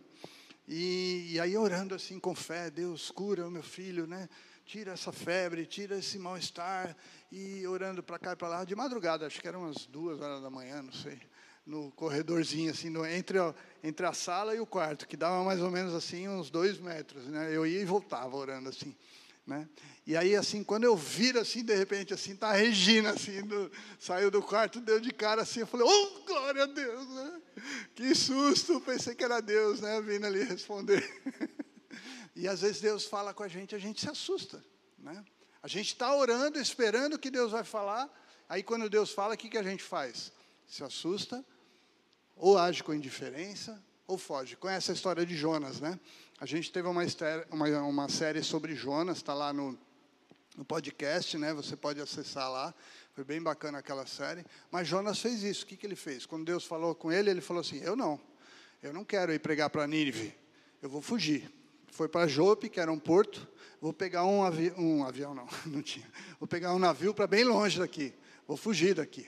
E, 0.67 1.31
e, 1.31 1.39
aí 1.39 1.57
orando 1.57 1.95
assim 1.95 2.19
com 2.19 2.35
fé, 2.35 2.69
Deus 2.69 3.09
cura 3.09 3.47
o 3.47 3.51
meu 3.51 3.63
filho, 3.63 4.05
né? 4.05 4.29
Tira 4.65 4.93
essa 4.93 5.11
febre, 5.11 5.65
tira 5.65 5.97
esse 5.97 6.19
mal-estar 6.19 6.95
e 7.31 7.65
orando 7.65 8.03
para 8.03 8.19
cá 8.19 8.33
e 8.33 8.35
para 8.35 8.47
lá 8.47 8.63
de 8.63 8.75
madrugada, 8.75 9.25
acho 9.25 9.41
que 9.41 9.47
eram 9.47 9.63
umas 9.63 9.85
duas 9.85 10.21
horas 10.21 10.41
da 10.41 10.49
manhã, 10.49 10.81
não 10.81 10.93
sei, 10.93 11.19
no 11.65 11.91
corredorzinho 11.91 12.71
assim, 12.71 12.89
no, 12.89 13.05
entre, 13.05 13.37
a, 13.37 13.53
entre 13.83 14.05
a 14.05 14.13
sala 14.13 14.55
e 14.55 14.59
o 14.59 14.65
quarto, 14.65 15.07
que 15.07 15.15
dava 15.15 15.43
mais 15.43 15.61
ou 15.61 15.69
menos 15.69 15.93
assim 15.93 16.27
uns 16.27 16.49
dois 16.49 16.79
metros, 16.79 17.25
né? 17.27 17.55
Eu 17.55 17.65
ia 17.65 17.81
e 17.81 17.85
voltava 17.85 18.35
orando 18.35 18.69
assim. 18.69 18.95
Né? 19.45 19.67
E 20.05 20.15
aí, 20.15 20.35
assim, 20.35 20.63
quando 20.63 20.83
eu 20.83 20.95
viro, 20.95 21.39
assim, 21.39 21.63
de 21.63 21.75
repente, 21.75 22.13
assim, 22.13 22.35
tá 22.35 22.49
a 22.49 22.53
Regina, 22.53 23.11
assim, 23.11 23.41
do, 23.41 23.71
saiu 23.99 24.29
do 24.29 24.41
quarto, 24.41 24.79
deu 24.79 24.99
de 24.99 25.11
cara, 25.11 25.41
assim, 25.41 25.61
eu 25.61 25.67
falei, 25.67 25.85
oh, 25.87 26.25
glória 26.25 26.63
a 26.63 26.67
Deus, 26.67 27.07
né? 27.09 27.41
Que 27.95 28.13
susto, 28.13 28.79
pensei 28.81 29.15
que 29.15 29.23
era 29.23 29.41
Deus, 29.41 29.81
né, 29.81 29.99
vindo 30.01 30.25
ali 30.25 30.43
responder. 30.43 31.03
e 32.35 32.47
às 32.47 32.61
vezes 32.61 32.81
Deus 32.81 33.05
fala 33.05 33.33
com 33.33 33.43
a 33.43 33.47
gente, 33.47 33.75
a 33.75 33.79
gente 33.79 33.99
se 34.01 34.09
assusta, 34.09 34.63
né? 34.97 35.23
A 35.61 35.67
gente 35.67 35.87
está 35.87 36.15
orando, 36.15 36.59
esperando 36.59 37.19
que 37.19 37.29
Deus 37.29 37.51
vai 37.51 37.63
falar, 37.63 38.09
aí 38.47 38.63
quando 38.63 38.89
Deus 38.89 39.11
fala, 39.11 39.33
o 39.33 39.37
que, 39.37 39.49
que 39.49 39.57
a 39.57 39.63
gente 39.63 39.83
faz? 39.83 40.31
Se 40.71 40.85
assusta, 40.85 41.45
ou 42.33 42.57
age 42.57 42.81
com 42.81 42.93
indiferença, 42.93 43.83
ou 44.07 44.17
foge. 44.17 44.55
Conhece 44.55 44.89
a 44.89 44.93
história 44.93 45.25
de 45.25 45.35
Jonas, 45.35 45.81
né? 45.81 45.99
A 46.39 46.45
gente 46.45 46.71
teve 46.71 46.87
uma, 46.87 47.03
uma, 47.49 47.81
uma 47.81 48.07
série 48.07 48.41
sobre 48.41 48.73
Jonas, 48.73 49.17
está 49.17 49.33
lá 49.33 49.51
no, 49.51 49.77
no 50.55 50.63
podcast, 50.63 51.37
né? 51.37 51.53
Você 51.53 51.75
pode 51.75 51.99
acessar 51.99 52.49
lá. 52.49 52.73
Foi 53.13 53.25
bem 53.25 53.41
bacana 53.41 53.79
aquela 53.79 54.05
série. 54.05 54.45
Mas 54.71 54.87
Jonas 54.87 55.19
fez 55.19 55.43
isso. 55.43 55.65
O 55.65 55.67
que, 55.67 55.75
que 55.75 55.85
ele 55.85 55.97
fez? 55.97 56.25
Quando 56.25 56.45
Deus 56.45 56.63
falou 56.63 56.95
com 56.95 57.11
ele, 57.11 57.29
ele 57.29 57.41
falou 57.41 57.59
assim: 57.59 57.81
Eu 57.81 57.97
não. 57.97 58.17
Eu 58.81 58.93
não 58.93 59.03
quero 59.03 59.33
ir 59.33 59.39
pregar 59.39 59.69
para 59.69 59.85
Nínive. 59.85 60.33
Eu 60.81 60.89
vou 60.89 61.01
fugir. 61.01 61.51
Foi 61.91 62.07
para 62.07 62.29
Jope, 62.29 62.69
que 62.69 62.79
era 62.79 62.89
um 62.89 62.97
porto. 62.97 63.45
Vou 63.81 63.91
pegar 63.91 64.23
um, 64.23 64.41
avi 64.41 64.71
um 64.77 65.03
avião, 65.03 65.35
não, 65.35 65.49
não 65.67 65.81
tinha. 65.81 66.09
Vou 66.39 66.47
pegar 66.47 66.73
um 66.73 66.79
navio 66.79 67.13
para 67.13 67.27
bem 67.27 67.43
longe 67.43 67.77
daqui. 67.77 68.13
Vou 68.47 68.55
fugir 68.55 68.95
daqui. 68.95 69.27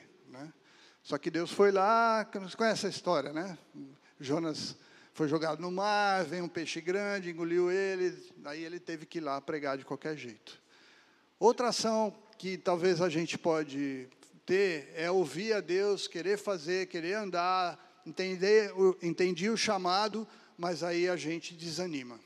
Só 1.04 1.18
que 1.18 1.30
Deus 1.30 1.52
foi 1.52 1.72
lá. 1.72 2.26
Conhece 2.58 2.88
a 2.88 2.90
história, 2.90 3.34
né? 3.34 3.58
Jonas 4.20 4.76
foi 5.14 5.28
jogado 5.28 5.62
no 5.62 5.70
mar, 5.70 6.24
vem 6.24 6.42
um 6.42 6.48
peixe 6.48 6.82
grande, 6.82 7.30
engoliu 7.30 7.70
ele, 7.70 8.18
aí 8.46 8.64
ele 8.64 8.80
teve 8.80 9.06
que 9.06 9.20
ir 9.20 9.22
lá 9.22 9.40
pregar 9.40 9.78
de 9.78 9.86
qualquer 9.86 10.18
jeito. 10.18 10.60
Outra 11.40 11.68
ação 11.68 12.16
que 12.38 12.58
talvez 12.58 13.00
a 13.00 13.10
gente 13.10 13.38
pode 13.38 14.08
ter 14.46 14.92
é 14.96 15.12
ouvir 15.12 15.54
a 15.54 15.62
Deus, 15.62 16.08
querer 16.08 16.38
fazer, 16.38 16.88
querer 16.88 17.14
andar, 17.14 18.02
entender, 18.06 18.74
entendi 19.04 19.50
o 19.50 19.58
chamado, 19.58 20.28
mas 20.58 20.84
aí 20.84 21.08
a 21.08 21.16
gente 21.16 21.54
desanima. 21.54 22.20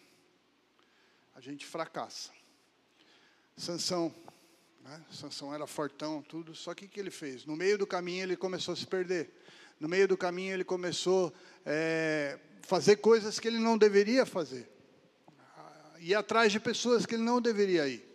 A 1.35 1.41
gente 1.41 1.65
fracassa. 1.65 2.31
Sansão, 3.57 4.13
né? 4.87 5.01
Sansão 5.11 5.53
era 5.53 5.67
fortão, 5.67 6.21
tudo, 6.21 6.55
só 6.55 6.73
que 6.73 6.85
o 6.85 6.89
que 6.89 6.99
ele 6.99 7.11
fez? 7.11 7.45
No 7.45 7.57
meio 7.57 7.77
do 7.77 7.85
caminho 7.85 8.23
ele 8.23 8.37
começou 8.37 8.73
a 8.73 8.77
se 8.77 8.87
perder. 8.87 9.29
No 9.79 9.87
meio 9.87 10.07
do 10.07 10.17
caminho 10.17 10.53
ele 10.53 10.63
começou 10.63 11.33
é, 11.65 12.39
fazer 12.61 12.95
coisas 12.95 13.37
que 13.39 13.47
ele 13.47 13.59
não 13.59 13.77
deveria 13.77 14.25
fazer. 14.25 14.69
Ir 15.99 16.15
atrás 16.15 16.51
de 16.51 16.59
pessoas 16.59 17.05
que 17.05 17.15
ele 17.15 17.23
não 17.23 17.41
deveria 17.41 17.87
ir. 17.87 18.07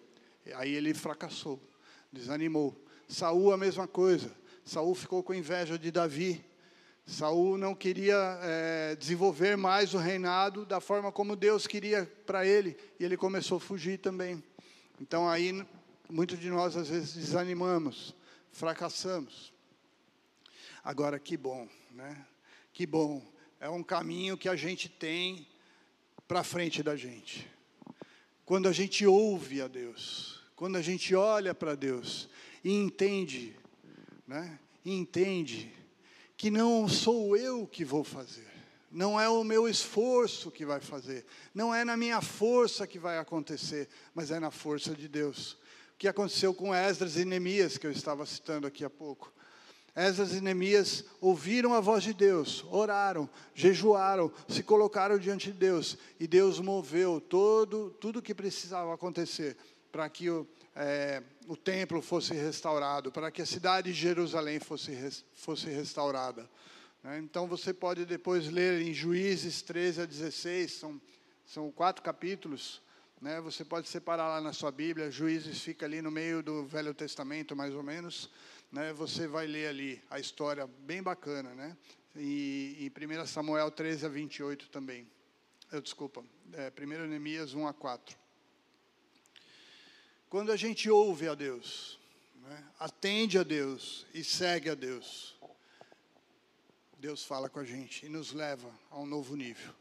Aí 0.54 0.74
ele 0.74 0.94
fracassou, 0.94 1.60
desanimou. 2.10 2.74
Saul 3.06 3.52
a 3.52 3.58
mesma 3.58 3.86
coisa. 3.86 4.30
Saul 4.64 4.94
ficou 4.94 5.22
com 5.22 5.34
inveja 5.34 5.78
de 5.78 5.90
Davi. 5.90 6.42
Saul 7.04 7.58
não 7.58 7.74
queria 7.74 8.38
é, 8.42 8.96
desenvolver 8.96 9.56
mais 9.56 9.92
o 9.92 9.98
reinado 9.98 10.64
da 10.64 10.80
forma 10.80 11.12
como 11.12 11.36
Deus 11.36 11.66
queria 11.66 12.10
para 12.24 12.46
ele, 12.46 12.76
e 12.98 13.04
ele 13.04 13.16
começou 13.16 13.58
a 13.58 13.60
fugir 13.60 13.98
também. 13.98 14.42
Então 15.00 15.28
aí 15.28 15.66
muitos 16.12 16.38
de 16.38 16.50
nós 16.50 16.76
às 16.76 16.88
vezes 16.88 17.14
desanimamos, 17.14 18.14
fracassamos. 18.52 19.52
Agora 20.84 21.18
que 21.18 21.36
bom, 21.36 21.66
né? 21.90 22.26
Que 22.72 22.86
bom 22.86 23.22
é 23.58 23.68
um 23.68 23.82
caminho 23.82 24.36
que 24.36 24.48
a 24.48 24.56
gente 24.56 24.88
tem 24.88 25.46
para 26.28 26.44
frente 26.44 26.82
da 26.82 26.96
gente. 26.96 27.50
Quando 28.44 28.68
a 28.68 28.72
gente 28.72 29.06
ouve 29.06 29.62
a 29.62 29.68
Deus, 29.68 30.42
quando 30.54 30.76
a 30.76 30.82
gente 30.82 31.14
olha 31.14 31.54
para 31.54 31.74
Deus 31.74 32.28
e 32.62 32.72
entende, 32.72 33.56
né? 34.26 34.58
E 34.84 34.92
entende 34.92 35.72
que 36.36 36.50
não 36.50 36.88
sou 36.88 37.36
eu 37.36 37.66
que 37.66 37.84
vou 37.84 38.04
fazer, 38.04 38.50
não 38.90 39.18
é 39.18 39.28
o 39.28 39.44
meu 39.44 39.66
esforço 39.66 40.50
que 40.50 40.66
vai 40.66 40.80
fazer, 40.80 41.24
não 41.54 41.74
é 41.74 41.84
na 41.84 41.96
minha 41.96 42.20
força 42.20 42.86
que 42.86 42.98
vai 42.98 43.16
acontecer, 43.16 43.88
mas 44.14 44.30
é 44.30 44.38
na 44.38 44.50
força 44.50 44.94
de 44.94 45.08
Deus. 45.08 45.56
Que 46.02 46.08
aconteceu 46.08 46.52
com 46.52 46.74
Esdras 46.74 47.16
e 47.16 47.24
Neemias, 47.24 47.78
que 47.78 47.86
eu 47.86 47.92
estava 47.92 48.26
citando 48.26 48.66
aqui 48.66 48.84
há 48.84 48.90
pouco. 48.90 49.32
Esdras 49.94 50.32
e 50.32 50.40
Neemias 50.40 51.04
ouviram 51.20 51.74
a 51.74 51.80
voz 51.80 52.02
de 52.02 52.12
Deus, 52.12 52.64
oraram, 52.72 53.30
jejuaram, 53.54 54.32
se 54.48 54.64
colocaram 54.64 55.16
diante 55.16 55.52
de 55.52 55.58
Deus, 55.60 55.96
e 56.18 56.26
Deus 56.26 56.58
moveu 56.58 57.20
todo, 57.20 57.90
tudo 58.00 58.18
o 58.18 58.22
que 58.22 58.34
precisava 58.34 58.92
acontecer 58.92 59.56
para 59.92 60.10
que 60.10 60.28
o, 60.28 60.44
é, 60.74 61.22
o 61.46 61.56
templo 61.56 62.02
fosse 62.02 62.34
restaurado, 62.34 63.12
para 63.12 63.30
que 63.30 63.40
a 63.40 63.46
cidade 63.46 63.92
de 63.92 63.96
Jerusalém 63.96 64.58
fosse, 64.58 65.22
fosse 65.32 65.70
restaurada. 65.70 66.50
Né? 67.00 67.20
Então 67.20 67.46
você 67.46 67.72
pode 67.72 68.04
depois 68.04 68.50
ler 68.50 68.82
em 68.82 68.92
Juízes 68.92 69.62
13 69.62 70.00
a 70.00 70.04
16, 70.04 70.72
são, 70.72 71.00
são 71.46 71.70
quatro 71.70 72.02
capítulos. 72.02 72.81
Né? 73.22 73.40
Você 73.40 73.64
pode 73.64 73.88
separar 73.88 74.26
lá 74.26 74.40
na 74.40 74.52
sua 74.52 74.72
Bíblia, 74.72 75.08
Juízes 75.08 75.62
fica 75.62 75.86
ali 75.86 76.02
no 76.02 76.10
meio 76.10 76.42
do 76.42 76.66
Velho 76.66 76.92
Testamento, 76.92 77.54
mais 77.54 77.72
ou 77.72 77.80
menos 77.80 78.28
né, 78.72 78.92
você 78.92 79.28
vai 79.28 79.46
ler 79.46 79.68
ali 79.68 80.02
a 80.10 80.18
história 80.18 80.66
bem 80.66 81.00
bacana, 81.00 81.54
né? 81.54 81.76
E, 82.16 82.76
e 82.80 83.20
1 83.22 83.26
Samuel 83.26 83.70
13 83.70 84.06
a 84.06 84.08
28 84.08 84.68
também. 84.70 85.08
Eu, 85.70 85.80
desculpa, 85.80 86.24
é, 86.52 86.72
1 86.76 87.06
Neemias 87.06 87.54
1 87.54 87.64
a 87.64 87.72
4. 87.72 88.18
Quando 90.28 90.50
a 90.50 90.56
gente 90.56 90.90
ouve 90.90 91.28
a 91.28 91.36
Deus, 91.36 92.00
né, 92.42 92.64
atende 92.80 93.38
a 93.38 93.44
Deus 93.44 94.04
e 94.12 94.24
segue 94.24 94.68
a 94.68 94.74
Deus, 94.74 95.36
Deus 96.98 97.24
fala 97.24 97.48
com 97.48 97.60
a 97.60 97.64
gente 97.64 98.04
e 98.04 98.08
nos 98.08 98.32
leva 98.32 98.68
a 98.90 98.98
um 98.98 99.06
novo 99.06 99.36
nível. 99.36 99.72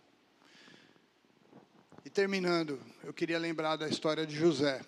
E 2.03 2.09
terminando, 2.09 2.81
eu 3.03 3.13
queria 3.13 3.37
lembrar 3.37 3.75
da 3.75 3.87
história 3.87 4.25
de 4.25 4.35
José. 4.35 4.83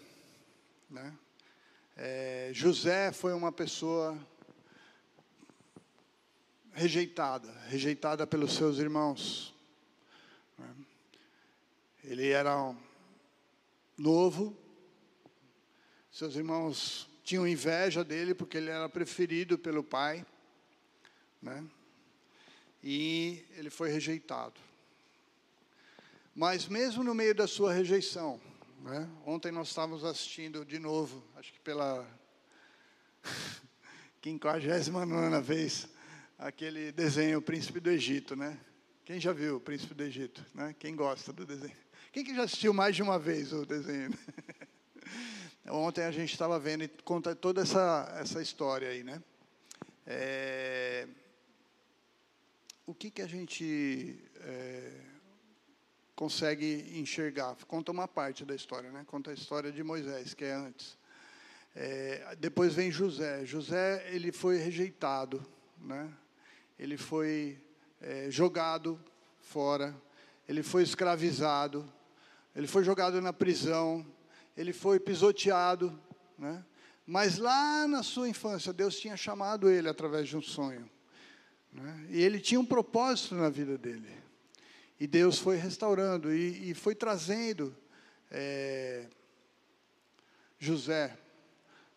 Né? 0.90 1.14
É, 1.96 2.50
José 2.52 3.12
foi 3.12 3.34
uma 3.34 3.52
pessoa 3.52 4.18
rejeitada, 6.72 7.52
rejeitada 7.68 8.26
pelos 8.26 8.54
seus 8.54 8.80
irmãos. 8.80 9.54
Né? 10.58 10.76
Ele 12.04 12.30
era 12.30 12.76
novo, 13.96 14.58
seus 16.12 16.36
irmãos 16.36 17.08
tinham 17.24 17.48
inveja 17.48 18.04
dele 18.04 18.34
porque 18.34 18.58
ele 18.58 18.72
era 18.72 18.90
preferido 18.90 19.58
pelo 19.58 19.84
pai, 19.84 20.26
né? 21.40 21.64
E 22.84 23.46
ele 23.56 23.70
foi 23.70 23.90
rejeitado. 23.90 24.60
Mas 26.36 26.68
mesmo 26.68 27.04
no 27.04 27.14
meio 27.14 27.36
da 27.36 27.46
sua 27.46 27.72
rejeição, 27.72 28.42
né? 28.82 29.08
Ontem 29.24 29.52
nós 29.52 29.68
estávamos 29.68 30.04
assistindo 30.04 30.66
de 30.66 30.80
novo, 30.80 31.24
acho 31.36 31.54
que 31.54 31.60
pela 31.60 32.06
59 34.20 35.42
vez, 35.42 35.88
aquele 36.38 36.92
desenho 36.92 37.38
O 37.38 37.42
Príncipe 37.42 37.80
do 37.80 37.92
Egito, 37.92 38.36
né? 38.36 38.60
Quem 39.06 39.20
já 39.20 39.32
viu 39.32 39.58
O 39.58 39.60
Príncipe 39.60 39.94
do 39.94 40.04
Egito? 40.04 40.44
Né? 40.56 40.76
Quem 40.80 40.96
gosta 40.96 41.32
do 41.32 41.46
desenho? 41.46 41.76
Quem 42.12 42.24
que 42.24 42.36
já 42.36 42.44
assistiu 42.44 42.74
mais 42.74 42.96
de 42.96 43.04
uma 43.04 43.20
vez 43.20 43.54
o 43.54 43.66
desenho? 43.66 44.12
Ontem 45.70 46.04
a 46.04 46.12
gente 46.12 46.34
estava 46.34 46.60
vendo 46.60 46.84
e 46.84 46.88
conta 46.88 47.36
toda 47.36 47.62
essa, 47.62 48.12
essa 48.20 48.42
história 48.42 48.90
aí, 48.90 49.04
né? 49.04 49.22
É, 50.06 51.08
o 52.86 52.94
que, 52.94 53.12
que 53.12 53.22
a 53.22 53.28
gente 53.28 54.20
é, 54.42 55.13
consegue 56.24 56.90
enxergar. 56.98 57.54
Conta 57.68 57.92
uma 57.92 58.08
parte 58.08 58.46
da 58.46 58.56
história, 58.56 58.90
né? 58.92 59.04
Conta 59.06 59.32
a 59.32 59.34
história 59.34 59.74
de 59.74 59.84
Moisés, 59.84 60.34
que 60.34 60.46
é 60.46 60.54
antes. 60.54 60.98
É, 61.76 62.34
depois 62.40 62.74
vem 62.74 62.90
José. 62.90 63.46
José 63.46 64.08
ele 64.10 64.32
foi 64.32 64.56
rejeitado, 64.56 65.46
né? 65.78 66.10
Ele 66.80 66.96
foi 66.96 67.62
é, 68.00 68.32
jogado 68.32 68.98
fora. 69.42 69.94
Ele 70.48 70.64
foi 70.64 70.84
escravizado. 70.84 71.92
Ele 72.56 72.68
foi 72.68 72.86
jogado 72.86 73.20
na 73.20 73.34
prisão. 73.34 74.06
Ele 74.56 74.72
foi 74.72 75.02
pisoteado, 75.02 75.92
né? 76.38 76.64
Mas 77.06 77.38
lá 77.38 77.86
na 77.86 78.02
sua 78.02 78.30
infância 78.30 78.72
Deus 78.72 78.98
tinha 78.98 79.18
chamado 79.18 79.70
ele 79.70 79.90
através 79.90 80.30
de 80.30 80.38
um 80.38 80.42
sonho, 80.42 80.90
né? 81.70 82.08
E 82.10 82.24
ele 82.24 82.40
tinha 82.40 82.62
um 82.62 82.66
propósito 82.66 83.36
na 83.36 83.50
vida 83.50 83.78
dele. 83.78 84.23
E 85.00 85.08
Deus 85.08 85.40
foi 85.40 85.58
restaurando 85.58 86.34
e, 86.34 86.72
e 86.72 86.74
foi 86.74 86.96
trazendo 86.96 87.76
é, 88.32 89.08
José 90.60 91.18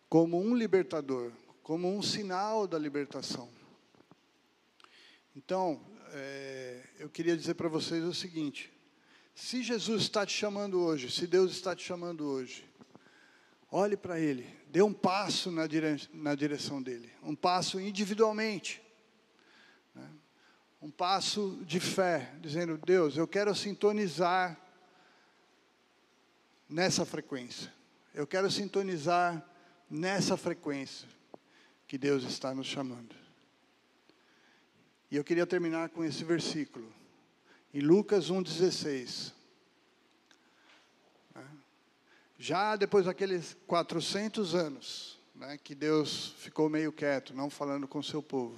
como 0.09 0.39
um 0.39 0.55
libertador, 0.55 1.31
como 1.63 1.93
um 1.95 2.01
sinal 2.01 2.67
da 2.67 2.77
libertação. 2.77 3.49
Então, 5.35 5.81
é, 6.13 6.83
eu 6.99 7.09
queria 7.09 7.37
dizer 7.37 7.53
para 7.53 7.69
vocês 7.69 8.03
o 8.03 8.13
seguinte: 8.13 8.71
se 9.35 9.61
Jesus 9.61 10.03
está 10.03 10.25
te 10.25 10.33
chamando 10.33 10.81
hoje, 10.81 11.11
se 11.11 11.27
Deus 11.27 11.51
está 11.51 11.75
te 11.75 11.83
chamando 11.83 12.25
hoje, 12.25 12.65
olhe 13.71 13.95
para 13.95 14.19
Ele, 14.19 14.47
dê 14.67 14.81
um 14.81 14.93
passo 14.93 15.51
na, 15.51 15.67
dire, 15.67 16.01
na 16.13 16.33
direção 16.33 16.81
dele, 16.81 17.11
um 17.21 17.35
passo 17.35 17.79
individualmente 17.79 18.81
um 20.87 20.91
passo 20.91 21.61
de 21.65 21.81
fé, 21.81 22.31
dizendo: 22.39 22.77
Deus, 22.77 23.17
eu 23.17 23.27
quero 23.27 23.53
sintonizar 23.53 24.57
nessa 26.69 27.05
frequência. 27.05 27.73
Eu 28.13 28.25
quero 28.25 28.49
sintonizar 28.49 29.45
nessa 29.89 30.37
frequência 30.37 31.05
que 31.85 31.97
Deus 31.97 32.23
está 32.23 32.55
nos 32.55 32.67
chamando. 32.67 33.13
E 35.11 35.17
eu 35.17 35.25
queria 35.25 35.45
terminar 35.45 35.89
com 35.89 36.05
esse 36.05 36.23
versículo, 36.23 36.89
em 37.73 37.81
Lucas 37.81 38.31
1,16. 38.31 39.33
Né? 41.35 41.45
Já 42.37 42.77
depois 42.77 43.05
daqueles 43.07 43.57
400 43.67 44.55
anos, 44.55 45.19
né, 45.35 45.57
que 45.61 45.75
Deus 45.75 46.33
ficou 46.37 46.69
meio 46.69 46.93
quieto, 46.93 47.33
não 47.33 47.49
falando 47.49 47.89
com 47.89 48.01
seu 48.01 48.23
povo. 48.23 48.57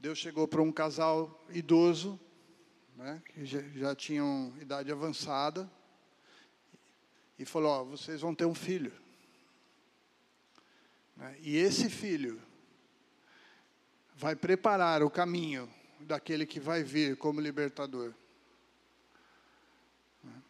Deus 0.00 0.18
chegou 0.18 0.48
para 0.48 0.62
um 0.62 0.72
casal 0.72 1.44
idoso, 1.50 2.18
né, 2.96 3.22
que 3.26 3.44
já, 3.44 3.60
já 3.60 3.94
tinham 3.94 4.50
idade 4.58 4.90
avançada, 4.90 5.70
e 7.38 7.44
falou: 7.44 7.84
vocês 7.84 8.22
vão 8.22 8.34
ter 8.34 8.46
um 8.46 8.54
filho. 8.54 8.94
Né, 11.14 11.36
e 11.42 11.54
esse 11.54 11.90
filho 11.90 12.40
vai 14.16 14.34
preparar 14.34 15.02
o 15.02 15.10
caminho 15.10 15.68
daquele 16.00 16.46
que 16.46 16.58
vai 16.58 16.82
vir 16.82 17.18
como 17.18 17.38
libertador. 17.38 18.14
Né. 20.24 20.42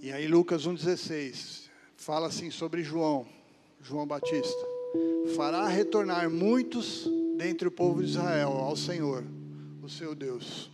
E 0.00 0.10
aí 0.10 0.26
Lucas 0.26 0.66
1,16 0.66 1.68
fala 1.94 2.28
assim 2.28 2.50
sobre 2.50 2.82
João, 2.82 3.28
João 3.82 4.06
Batista. 4.06 4.72
Fará 5.36 5.68
retornar 5.68 6.30
muitos 6.30 7.06
dentre 7.36 7.68
o 7.68 7.70
povo 7.70 8.02
de 8.02 8.10
Israel 8.10 8.50
ao 8.50 8.76
Senhor, 8.76 9.24
o 9.82 9.88
seu 9.88 10.14
Deus. 10.14 10.70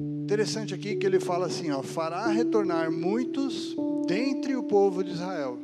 Interessante 0.00 0.74
aqui 0.74 0.96
que 0.96 1.06
ele 1.06 1.20
fala 1.20 1.46
assim, 1.46 1.70
ó, 1.70 1.82
fará 1.82 2.26
retornar 2.26 2.90
muitos 2.90 3.76
dentre 4.06 4.56
o 4.56 4.64
povo 4.64 5.04
de 5.04 5.12
Israel. 5.12 5.58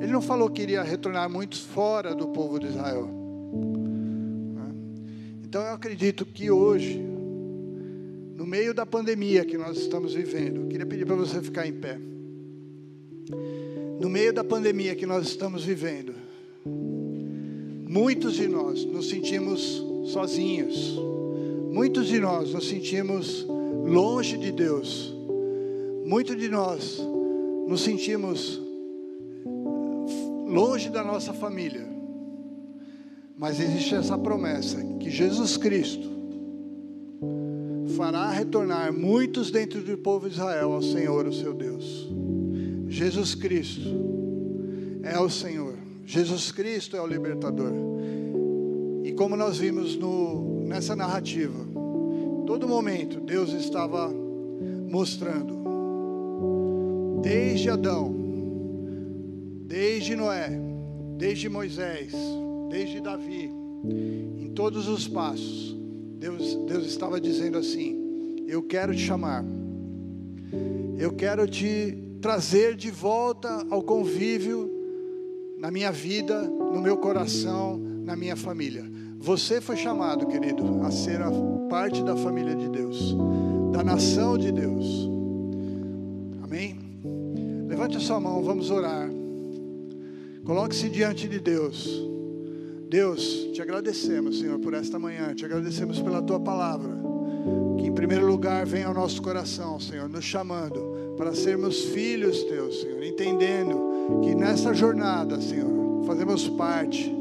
Ele 0.00 0.12
não 0.12 0.22
falou 0.22 0.48
que 0.48 0.62
iria 0.62 0.82
retornar 0.82 1.28
muitos 1.28 1.60
fora 1.60 2.14
do 2.14 2.28
povo 2.28 2.58
de 2.58 2.66
Israel. 2.66 3.06
Né? 4.54 4.74
Então 5.44 5.62
eu 5.62 5.72
acredito 5.72 6.24
que 6.24 6.50
hoje, 6.50 6.98
no 8.36 8.46
meio 8.46 8.72
da 8.72 8.86
pandemia 8.86 9.44
que 9.44 9.58
nós 9.58 9.76
estamos 9.76 10.14
vivendo, 10.14 10.62
eu 10.62 10.68
queria 10.68 10.86
pedir 10.86 11.04
para 11.04 11.16
você 11.16 11.42
ficar 11.42 11.66
em 11.66 11.72
pé. 11.72 11.98
No 14.00 14.08
meio 14.08 14.32
da 14.32 14.44
pandemia 14.44 14.94
que 14.94 15.04
nós 15.04 15.26
estamos 15.26 15.64
vivendo, 15.64 16.14
Muitos 17.88 18.34
de 18.34 18.46
nós 18.46 18.84
nos 18.84 19.08
sentimos 19.08 19.82
sozinhos. 20.12 20.94
Muitos 21.72 22.06
de 22.06 22.20
nós 22.20 22.52
nos 22.52 22.68
sentimos 22.68 23.46
longe 23.86 24.36
de 24.36 24.52
Deus. 24.52 25.10
Muitos 26.04 26.36
de 26.36 26.50
nós 26.50 27.00
nos 27.66 27.80
sentimos 27.80 28.60
longe 30.46 30.90
da 30.90 31.02
nossa 31.02 31.32
família. 31.32 31.88
Mas 33.38 33.58
existe 33.58 33.94
essa 33.94 34.18
promessa 34.18 34.76
que 35.00 35.08
Jesus 35.08 35.56
Cristo 35.56 36.10
fará 37.96 38.30
retornar 38.30 38.92
muitos 38.92 39.50
dentro 39.50 39.80
do 39.82 39.96
povo 39.96 40.28
de 40.28 40.34
Israel 40.34 40.72
ao 40.72 40.82
Senhor, 40.82 41.26
o 41.26 41.32
seu 41.32 41.54
Deus. 41.54 42.06
Jesus 42.86 43.34
Cristo 43.34 43.88
é 45.02 45.18
o 45.18 45.30
Senhor. 45.30 45.67
Jesus 46.08 46.50
Cristo 46.50 46.96
é 46.96 47.02
o 47.02 47.06
libertador. 47.06 47.70
E 49.04 49.12
como 49.12 49.36
nós 49.36 49.58
vimos 49.58 49.94
no, 49.94 50.64
nessa 50.64 50.96
narrativa, 50.96 51.66
todo 52.46 52.66
momento 52.66 53.20
Deus 53.20 53.52
estava 53.52 54.10
mostrando, 54.90 55.58
desde 57.20 57.68
Adão, 57.68 58.14
desde 59.66 60.16
Noé, 60.16 60.58
desde 61.18 61.46
Moisés, 61.50 62.14
desde 62.70 63.02
Davi, 63.02 63.52
em 63.84 64.50
todos 64.54 64.88
os 64.88 65.06
passos, 65.06 65.76
Deus, 66.18 66.54
Deus 66.66 66.86
estava 66.86 67.20
dizendo 67.20 67.58
assim: 67.58 68.46
Eu 68.48 68.62
quero 68.62 68.94
te 68.94 69.02
chamar, 69.02 69.44
eu 70.98 71.12
quero 71.12 71.46
te 71.46 71.98
trazer 72.18 72.76
de 72.76 72.90
volta 72.90 73.66
ao 73.68 73.82
convívio 73.82 74.77
na 75.58 75.70
minha 75.70 75.90
vida, 75.90 76.42
no 76.42 76.80
meu 76.80 76.96
coração, 76.96 77.78
na 78.04 78.16
minha 78.16 78.36
família. 78.36 78.84
Você 79.18 79.60
foi 79.60 79.76
chamado, 79.76 80.26
querido, 80.26 80.80
a 80.82 80.90
ser 80.90 81.20
a 81.20 81.30
parte 81.68 82.02
da 82.02 82.16
família 82.16 82.54
de 82.54 82.68
Deus, 82.68 83.16
da 83.72 83.82
nação 83.82 84.38
de 84.38 84.52
Deus. 84.52 85.08
Amém? 86.42 86.78
Levante 87.66 87.96
a 87.96 88.00
sua 88.00 88.20
mão, 88.20 88.42
vamos 88.42 88.70
orar. 88.70 89.10
Coloque-se 90.44 90.88
diante 90.88 91.28
de 91.28 91.40
Deus. 91.40 91.86
Deus, 92.88 93.50
te 93.52 93.60
agradecemos, 93.60 94.38
Senhor, 94.38 94.58
por 94.60 94.72
esta 94.72 94.98
manhã, 94.98 95.34
te 95.34 95.44
agradecemos 95.44 96.00
pela 96.00 96.22
tua 96.22 96.40
palavra, 96.40 96.96
que 97.78 97.86
em 97.86 97.92
primeiro 97.92 98.26
lugar 98.26 98.64
vem 98.64 98.82
ao 98.82 98.94
nosso 98.94 99.20
coração, 99.20 99.78
Senhor, 99.78 100.08
nos 100.08 100.24
chamando 100.24 100.97
para 101.18 101.34
sermos 101.34 101.82
filhos 101.86 102.44
teus, 102.44 102.80
Senhor, 102.80 103.02
entendendo 103.02 104.20
que 104.22 104.36
nessa 104.36 104.72
jornada, 104.72 105.40
Senhor, 105.40 106.04
fazemos 106.06 106.48
parte, 106.48 107.12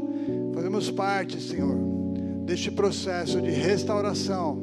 fazemos 0.53 0.91
parte, 0.91 1.41
Senhor, 1.41 1.75
deste 2.45 2.69
processo 2.69 3.41
de 3.41 3.49
restauração 3.49 4.55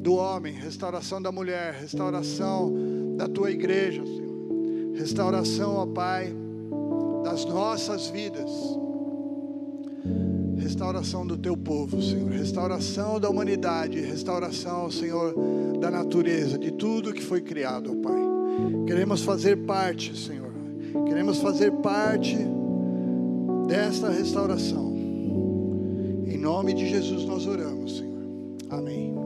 do 0.00 0.14
homem, 0.14 0.54
restauração 0.54 1.20
da 1.20 1.30
mulher, 1.30 1.74
restauração 1.74 2.72
da 3.16 3.28
tua 3.28 3.50
igreja, 3.50 4.02
Senhor, 4.04 4.96
restauração, 4.96 5.76
ó 5.76 5.86
Pai, 5.86 6.34
das 7.22 7.44
nossas 7.44 8.08
vidas 8.08 8.50
restauração 10.58 11.26
do 11.26 11.36
teu 11.36 11.56
povo, 11.56 12.02
Senhor, 12.02 12.30
restauração 12.30 13.18
da 13.18 13.30
humanidade, 13.30 14.00
restauração, 14.00 14.90
Senhor, 14.90 15.34
da 15.80 15.90
natureza, 15.90 16.58
de 16.58 16.72
tudo 16.72 17.12
que 17.12 17.22
foi 17.22 17.40
criado, 17.40 17.92
ó 17.92 18.02
Pai. 18.02 18.27
Queremos 18.86 19.22
fazer 19.22 19.56
parte, 19.56 20.16
Senhor, 20.16 20.52
queremos 21.06 21.38
fazer 21.38 21.72
parte 21.72 22.36
desta 23.66 24.08
restauração. 24.10 24.94
Em 26.26 26.38
nome 26.38 26.74
de 26.74 26.88
Jesus 26.88 27.24
nós 27.24 27.46
oramos, 27.46 27.98
Senhor. 27.98 28.22
Amém. 28.70 29.17